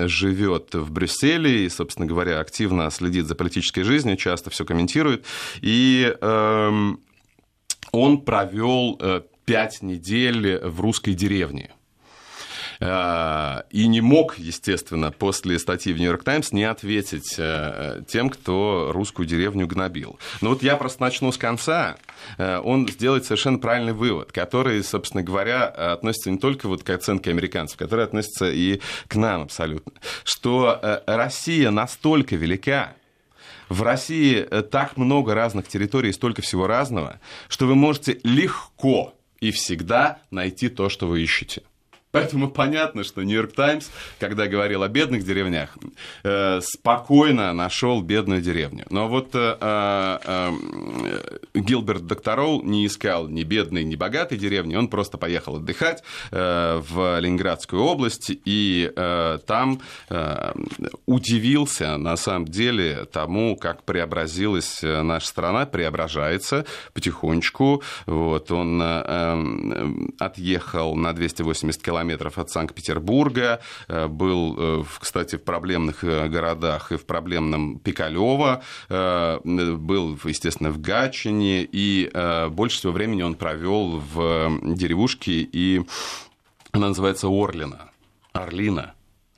[0.09, 5.25] живет в Брюсселе и, собственно говоря, активно следит за политической жизнью, часто все комментирует.
[5.61, 6.99] И эм,
[7.91, 8.99] он провел
[9.51, 11.71] пять недель в русской деревне.
[12.79, 12.85] И
[13.87, 17.35] не мог, естественно, после статьи в «Нью-Йорк Таймс» не ответить
[18.07, 20.17] тем, кто русскую деревню гнобил.
[20.39, 21.97] Но вот я просто начну с конца.
[22.37, 27.77] Он сделает совершенно правильный вывод, который, собственно говоря, относится не только вот к оценке американцев,
[27.77, 29.91] который относится и к нам абсолютно,
[30.23, 32.95] что Россия настолько велика,
[33.71, 39.51] в России э, так много разных территорий, столько всего разного, что вы можете легко и
[39.51, 41.63] всегда найти то, что вы ищете.
[42.11, 45.77] Поэтому понятно, что Нью-Йорк Таймс, когда говорил о бедных деревнях,
[46.23, 48.85] э, спокойно нашел бедную деревню.
[48.89, 50.51] Но вот э, э,
[51.53, 57.81] Гилберт Доктороу не искал ни бедной, ни богатой деревни, он просто поехал отдыхать в Ленинградскую
[57.81, 58.91] область и
[59.47, 59.81] там
[61.05, 67.83] удивился на самом деле тому, как преобразилась наша страна, преображается потихонечку.
[68.05, 68.81] Вот он
[70.19, 76.91] отъехал на 280 километров километров от Санкт-Петербурга, э, был, э, кстати, в проблемных э, городах
[76.91, 82.11] и в проблемном Пикалево, был, естественно, в Гатчине, и
[82.49, 85.81] больше всего времени он провел в деревушке, и
[86.71, 87.89] она называется Орлина.
[88.33, 88.93] Орлина.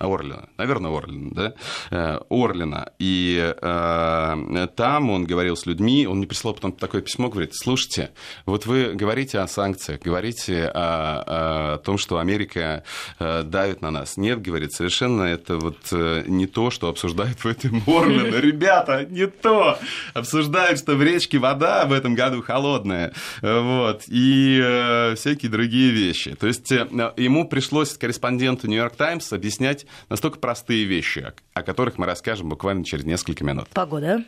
[0.06, 1.54] Орлина, наверное, Орлина, да,
[1.92, 2.92] э, Орлина.
[3.00, 8.12] И э, там он говорил с людьми, он мне прислал потом такое письмо, говорит, слушайте,
[8.46, 12.84] вот вы говорите о санкциях, говорите о, о том, что Америка
[13.20, 14.18] э, давит на нас.
[14.18, 18.36] Нет, говорит, совершенно это вот э, не то, что обсуждают в этом Орлина.
[18.42, 19.78] Ребята, не то.
[20.14, 23.14] Обсуждают, что в речке вода в этом году холодная.
[23.42, 24.04] Вот.
[24.08, 26.36] И э, всякие другие вещи.
[26.36, 32.50] То есть ему пришлось корреспонденту Нью-Йорк Таймс объяснять настолько простые вещи, о которых мы расскажем
[32.50, 33.70] буквально через несколько минут.
[33.70, 34.24] Погода.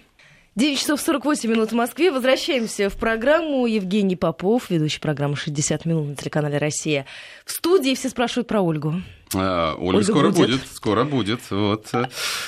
[0.56, 2.12] 9 часов 48 минут в Москве.
[2.12, 3.66] Возвращаемся в программу.
[3.66, 7.06] Евгений Попов, ведущий программы «60 минут» на телеканале «Россия».
[7.46, 9.02] В студии все спрашивают про Ольгу.
[9.34, 10.50] А, Ольга, Ольга скоро будет.
[10.50, 11.40] будет, скоро будет.
[11.50, 12.06] Вот э,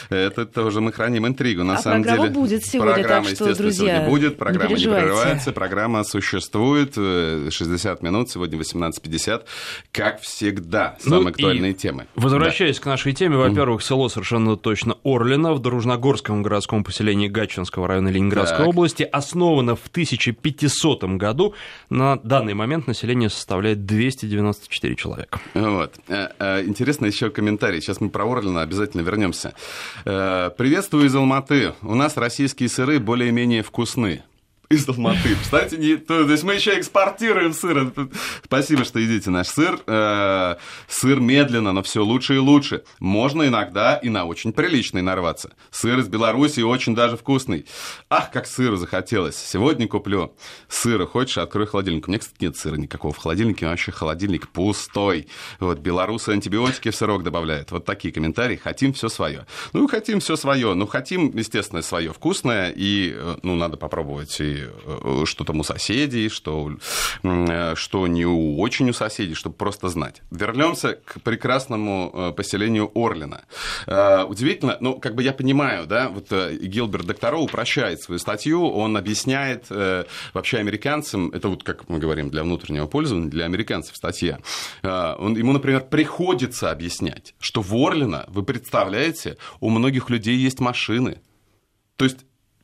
[0.10, 1.64] это тоже мы храним интригу.
[1.64, 4.86] На а самом программа деле, будет сегодня, программа, так что, друзья, сегодня будет, программа не,
[4.86, 6.94] не прерывается, программа существует.
[6.94, 9.44] 60 э, минут, сегодня 18.50,
[9.92, 12.08] как всегда, самые ну, актуальные темы.
[12.16, 12.84] Возвращаясь да.
[12.84, 18.60] к нашей теме, во-первых, село совершенно точно Орлино в Дружногорском городском поселении Гатчинского района Ленинградской
[18.60, 18.68] так.
[18.68, 21.56] области, основано в 1500 году.
[21.90, 25.40] На данный момент население составляет 294 человека.
[25.54, 27.82] Вот э, интересно еще комментарий.
[27.82, 29.54] Сейчас мы про Орлина обязательно вернемся.
[30.06, 31.74] Э, приветствую из Алматы.
[31.82, 34.24] У нас российские сыры более-менее вкусны
[34.70, 35.36] из Алматы.
[35.42, 37.94] Кстати, не, то, есть мы еще экспортируем сыр.
[38.44, 39.80] Спасибо, что едите наш сыр.
[39.88, 40.56] Э,
[40.90, 42.84] сыр медленно, но все лучше и лучше.
[43.00, 45.54] Можно иногда и на очень приличный нарваться.
[45.72, 47.66] Сыр из Беларуси очень даже вкусный.
[48.10, 49.38] Ах, как сыра захотелось.
[49.38, 50.36] Сегодня куплю
[50.68, 51.06] сыра.
[51.06, 52.08] Хочешь, открой холодильник.
[52.08, 53.68] У меня, кстати, нет сыра никакого в холодильнике.
[53.68, 55.28] Вообще холодильник пустой.
[55.62, 57.72] Вот белорусы антибиотики в сырок добавляют.
[57.72, 58.58] Вот такие комментарии.
[58.58, 59.46] Хотим все свое.
[59.72, 60.74] Ну, хотим все свое.
[60.74, 62.74] Ну, хотим, естественно, свое вкусное.
[62.76, 66.72] И, э, ну, надо попробовать и Э, что там у соседей, что,
[67.24, 70.22] э, что не очень у соседей, чтобы просто знать.
[70.32, 73.42] Вернемся к прекрасному э, поселению Орлина.
[74.28, 79.70] Удивительно, ну, как бы я понимаю, да, вот Гилберт Докторо упрощает свою статью, он объясняет
[80.34, 84.40] вообще американцам, это вот, как мы говорим, для внутреннего пользования, для американцев статья,
[84.84, 91.22] он, ему, например, приходится объяснять, что в Орлино, вы представляете, у многих людей есть машины.
[91.96, 92.20] То есть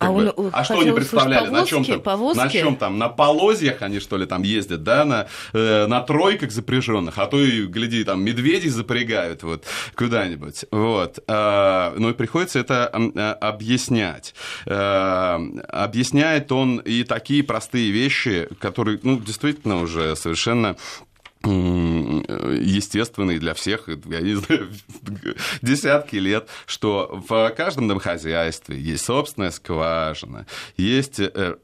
[0.08, 1.46] а, бы, а что они представляли?
[1.46, 2.02] Повозки, на чем там?
[2.02, 2.40] Повозки?
[2.40, 2.98] На чем там?
[2.98, 5.06] На полозьях они что ли там ездят, да?
[5.06, 9.64] На, э, на тройках запряженных, а то и гляди там медведей запрягают вот
[9.96, 11.20] куда-нибудь, вот.
[11.28, 14.34] Э, ну и приходится это э, объяснять.
[14.66, 20.76] Э, объясняет он и такие простые вещи, которые, ну действительно уже совершенно
[21.46, 24.70] естественный для всех, я не знаю,
[25.62, 30.46] десятки лет, что в каждом домохозяйстве есть собственная скважина,
[30.78, 31.58] есть э,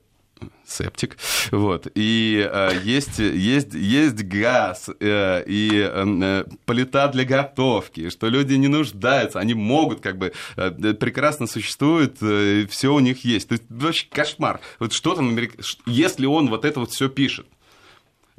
[0.68, 1.18] септик,
[1.52, 8.56] вот, и э, есть, есть, есть газ э, и э, плита для готовки, что люди
[8.56, 13.48] не нуждаются, они могут, как бы, э, прекрасно существуют, э, все у них есть.
[13.48, 14.60] То есть, вообще кошмар.
[14.80, 15.38] Вот что там,
[15.86, 17.59] если он вот это вот все пишет, Э,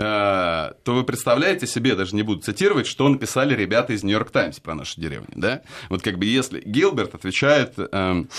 [0.00, 4.74] то вы представляете себе, даже не буду цитировать, что написали ребята из Нью-Йорк Таймс про
[4.74, 5.60] нашу деревню, да?
[5.90, 8.30] Вот как бы если Гилберт отвечает эм,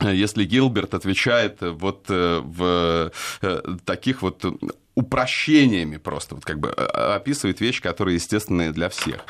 [0.00, 4.44] если Гилберт отвечает вот э, в э, таких вот
[4.94, 9.24] упрощениями просто, вот как бы описывает вещи, которые естественные для всех.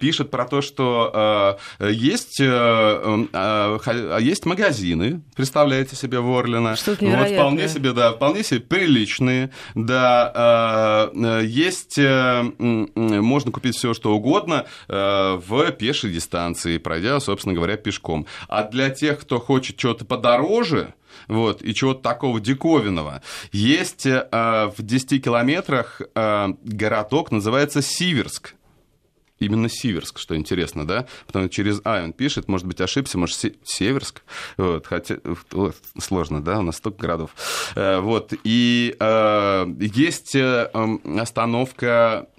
[0.00, 6.76] Пишет про то, что есть, есть магазины, представляете себе, в Орлина.
[6.76, 11.10] Что-то вот вполне себе, да, вполне себе приличные, да,
[11.42, 18.26] есть, можно купить все что угодно в пешей дистанции, пройдя, собственно говоря, пешком.
[18.48, 20.94] А для тех, кто хочет что-то подороже,
[21.28, 23.22] вот, и чего-то такого диковинного.
[23.52, 28.54] Есть э, в 10 километрах э, городок, называется Сиверск.
[29.38, 31.06] Именно Сиверск, что интересно, да?
[31.26, 34.22] Потому что через А он пишет, может быть, ошибся, может, Северск.
[34.56, 35.16] Вот, хотя
[35.50, 37.30] вот, сложно, да, у нас столько городов.
[37.74, 40.70] Э, вот, и э, есть э,
[41.18, 42.31] остановка Э,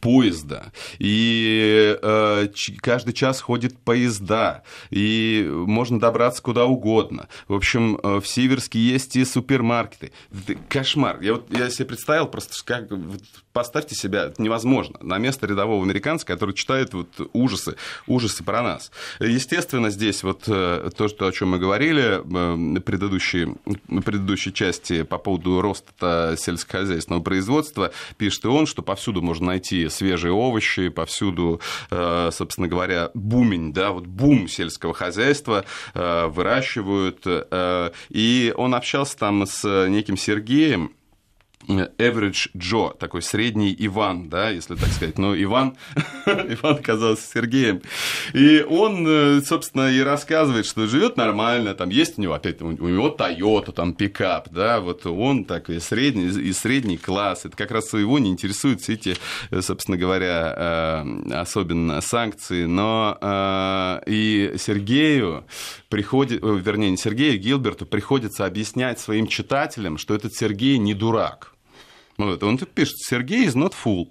[0.00, 2.48] поезда, и э,
[2.80, 7.28] каждый час ходит поезда, и можно добраться куда угодно.
[7.48, 10.12] В общем, э, в Северске есть и супермаркеты.
[10.32, 11.20] Это кошмар.
[11.20, 13.22] Я, вот, я себе представил просто, как вот,
[13.54, 17.76] поставьте себя, это невозможно, на место рядового американца, который читает вот ужасы,
[18.06, 18.90] ужасы про нас.
[19.20, 23.54] Естественно, здесь вот э, то, что, о чем мы говорили в предыдущей,
[24.04, 30.32] предыдущей части по поводу роста сельскохозяйственного производства, пишет и он, что повсюду можно найти свежие
[30.32, 37.20] овощи, повсюду, э, собственно говоря, бумень, да, вот бум сельского хозяйства э, выращивают.
[37.24, 40.92] Э, и он общался там с неким Сергеем,
[41.68, 45.18] average Joe, такой средний Иван, да, если так сказать.
[45.18, 45.76] Но Иван,
[46.26, 47.82] Иван оказался Сергеем.
[48.32, 52.70] И он, э, собственно, и рассказывает, что живет нормально, там есть у него, опять, у
[52.70, 57.44] него Toyota, там пикап, да, вот он такой средний, и средний класс.
[57.44, 59.16] Это как раз его не интересуют все эти,
[59.50, 62.64] э, собственно говоря, э, особенно санкции.
[62.64, 63.18] Но
[64.06, 65.44] и Сергею
[65.88, 71.53] приходит, вернее, не Сергею, Гилберту приходится объяснять своим читателям, что этот Сергей не дурак
[72.18, 74.08] вот, он тут пишет, Сергей is not fool.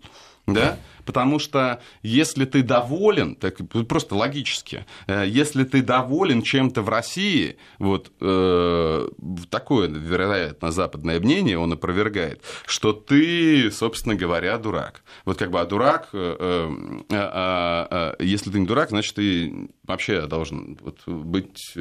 [0.47, 0.77] Да?
[1.05, 7.57] Потому что если ты доволен, так просто логически, э, если ты доволен чем-то в России,
[7.79, 9.09] вот э,
[9.49, 15.03] такое, вероятно, западное мнение он опровергает, что ты, собственно говоря, дурак.
[15.25, 17.87] Вот как бы, а дурак, э, э, э,
[18.19, 21.75] э, если ты не дурак, значит, ты вообще должен вот, быть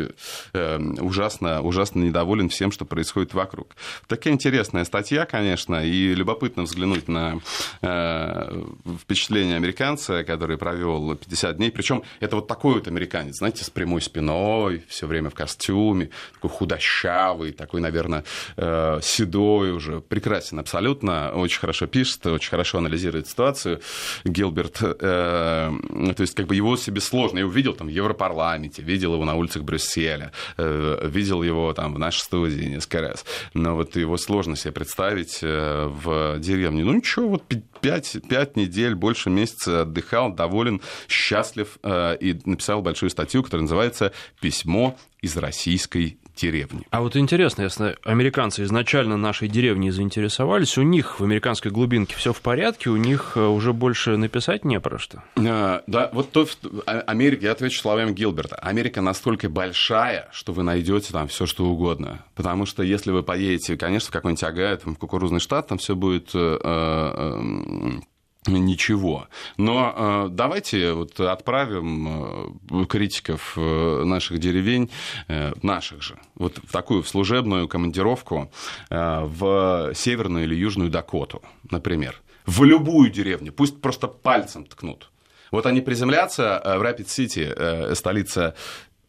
[0.53, 3.77] э, ужасно, ужасно недоволен всем, что происходит вокруг.
[4.07, 7.39] Такая интересная статья, конечно, и любопытно взглянуть на
[7.81, 8.65] э,
[9.13, 11.71] впечатление американца, который провел 50 дней.
[11.71, 16.49] Причем это вот такой вот американец, знаете, с прямой спиной, все время в костюме, такой
[16.49, 18.25] худощавый, такой, наверное,
[18.57, 20.01] э, седой уже.
[20.01, 23.83] Прекрасен абсолютно, очень хорошо пишет, очень хорошо анализирует ситуацию.
[24.25, 27.41] Гилберт, э, то есть как бы его себе сложно.
[27.41, 31.99] Я увидел там в Европарламенте, видел его на улицах Брюсселя, э, видел его там в
[31.99, 33.27] нашей студии несколько раз.
[33.53, 36.83] Но вот его сложно себе представить в деревне.
[36.83, 37.43] Ну ничего, вот
[37.83, 44.13] пять, пять недель, больше месяца отдыхал, доволен, счастлив э, и написал большую статью, которая называется
[44.41, 46.83] «Письмо из российской деревни.
[46.91, 52.33] А вот интересно, если американцы изначально нашей деревней заинтересовались, у них в американской глубинке все
[52.33, 55.23] в порядке, у них э, уже больше написать не про что.
[55.37, 56.47] А, да, вот то,
[56.87, 61.67] а, Америка, я отвечу словами Гилберта, Америка настолько большая, что вы найдете там все что
[61.67, 62.25] угодно.
[62.35, 66.31] Потому что если вы поедете, конечно, в какой-нибудь Агай, в кукурузный штат, там все будет
[66.35, 68.01] э, э,
[68.47, 69.29] ничего.
[69.57, 74.91] Но э, давайте вот отправим э, критиков э, наших деревень,
[75.29, 78.51] э, наших же, вот в такую в служебную командировку
[78.91, 82.21] э, в Северную или Южную Дакоту, например.
[82.47, 85.11] В любую деревню, пусть просто пальцем ткнут.
[85.53, 88.55] Вот они приземлятся э, в Рапид-Сити, э, столица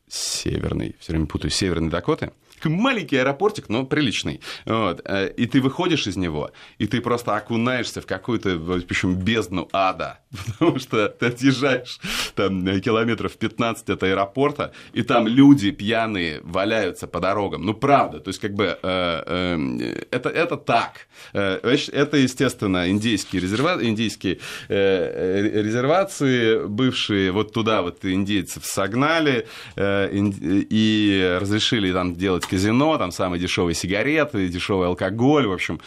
[0.07, 2.33] Северной, все время путаю, Северной Дакоты,
[2.69, 4.41] маленький аэропортик, но приличный.
[4.65, 5.01] Вот.
[5.05, 8.57] Э, и ты выходишь из него, и ты просто окунаешься в какую-то,
[8.87, 10.19] причем бездну ада.
[10.59, 11.99] Потому что ты отъезжаешь
[12.35, 17.65] там километров 15 от аэропорта, и там люди пьяные валяются по дорогам.
[17.65, 18.19] Ну, правда.
[18.19, 21.07] То есть, как бы, э, э, это, это так.
[21.33, 23.77] Это, естественно, индейские, резерва...
[23.81, 24.39] индейские
[24.69, 27.31] резервации бывшие.
[27.31, 29.47] Вот туда вот индейцев согнали
[29.77, 35.79] и разрешили там делать казино, там самые дешевые сигареты, дешевый алкоголь, в общем,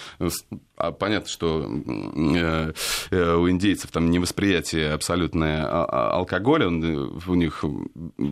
[0.76, 2.72] а понятно, что э,
[3.10, 7.64] э, у индейцев там невосприятие абсолютное а, а, алкоголя, он э, у них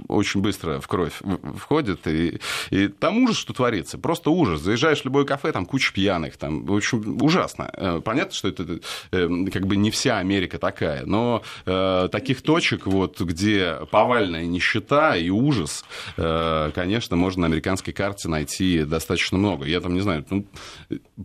[0.09, 1.23] очень быстро в кровь
[1.57, 4.61] входит, и, и там ужас, что творится, просто ужас.
[4.61, 8.03] Заезжаешь в любое кафе, там куча пьяных, там, в общем, ужасно.
[8.05, 8.81] Понятно, что это
[9.11, 15.85] как бы не вся Америка такая, но таких точек, вот, где повальная нищета и ужас,
[16.17, 19.67] конечно, можно на американской карте найти достаточно много.
[19.67, 20.47] Я там, не знаю, ну,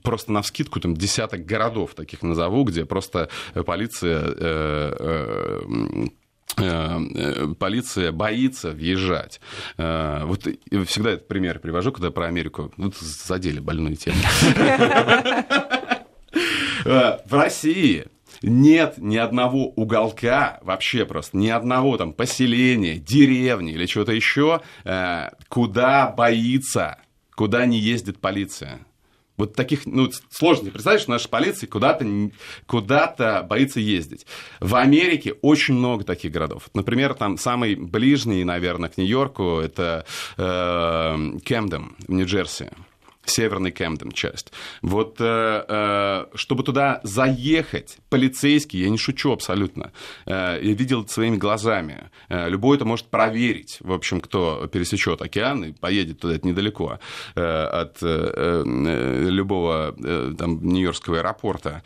[0.01, 3.29] просто на вскидку там десяток городов таких назову, где просто
[3.65, 4.33] полиция
[7.59, 9.39] полиция боится въезжать.
[9.77, 10.47] Вот
[10.85, 12.71] всегда этот пример привожу, когда про Америку.
[12.77, 14.17] Вот задели больную тему.
[16.83, 18.05] В России
[18.41, 25.29] нет ни одного уголка, вообще просто ни одного там поселения, деревни или чего-то еще, э,
[25.47, 26.97] куда боится,
[27.35, 28.79] куда не ездит полиция.
[29.39, 32.05] Вот таких, ну, сложно себе представить, что наша полиция куда-то
[32.67, 34.25] куда боится ездить.
[34.59, 36.69] В Америке очень много таких городов.
[36.73, 42.69] Например, там самый ближний, наверное, к Нью-Йорку, это э, Кемден в Нью-Джерси
[43.29, 44.51] северный Кэмден часть.
[44.81, 49.91] Вот э, э, чтобы туда заехать, полицейский, я не шучу абсолютно,
[50.25, 52.09] э, я видел это своими глазами.
[52.29, 56.99] Любой это может проверить, в общем, кто пересечет океан и поедет туда, это недалеко
[57.35, 59.95] от любого
[60.37, 61.83] там, Нью-Йоркского аэропорта,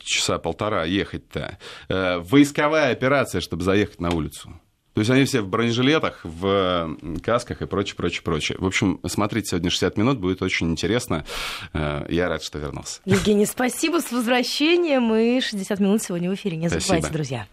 [0.00, 1.58] часа полтора ехать-то.
[1.88, 4.60] Войсковая операция, чтобы заехать на улицу.
[4.96, 8.56] То есть они все в бронежилетах, в касках и прочее, прочее, прочее.
[8.58, 11.26] В общем, смотрите сегодня 60 минут, будет очень интересно.
[11.74, 13.02] Э, я рад, что вернулся.
[13.04, 15.14] Евгений, спасибо с возвращением.
[15.14, 16.56] И 60 минут сегодня в эфире.
[16.56, 17.12] Не забывайте, спасибо.
[17.12, 17.46] друзья.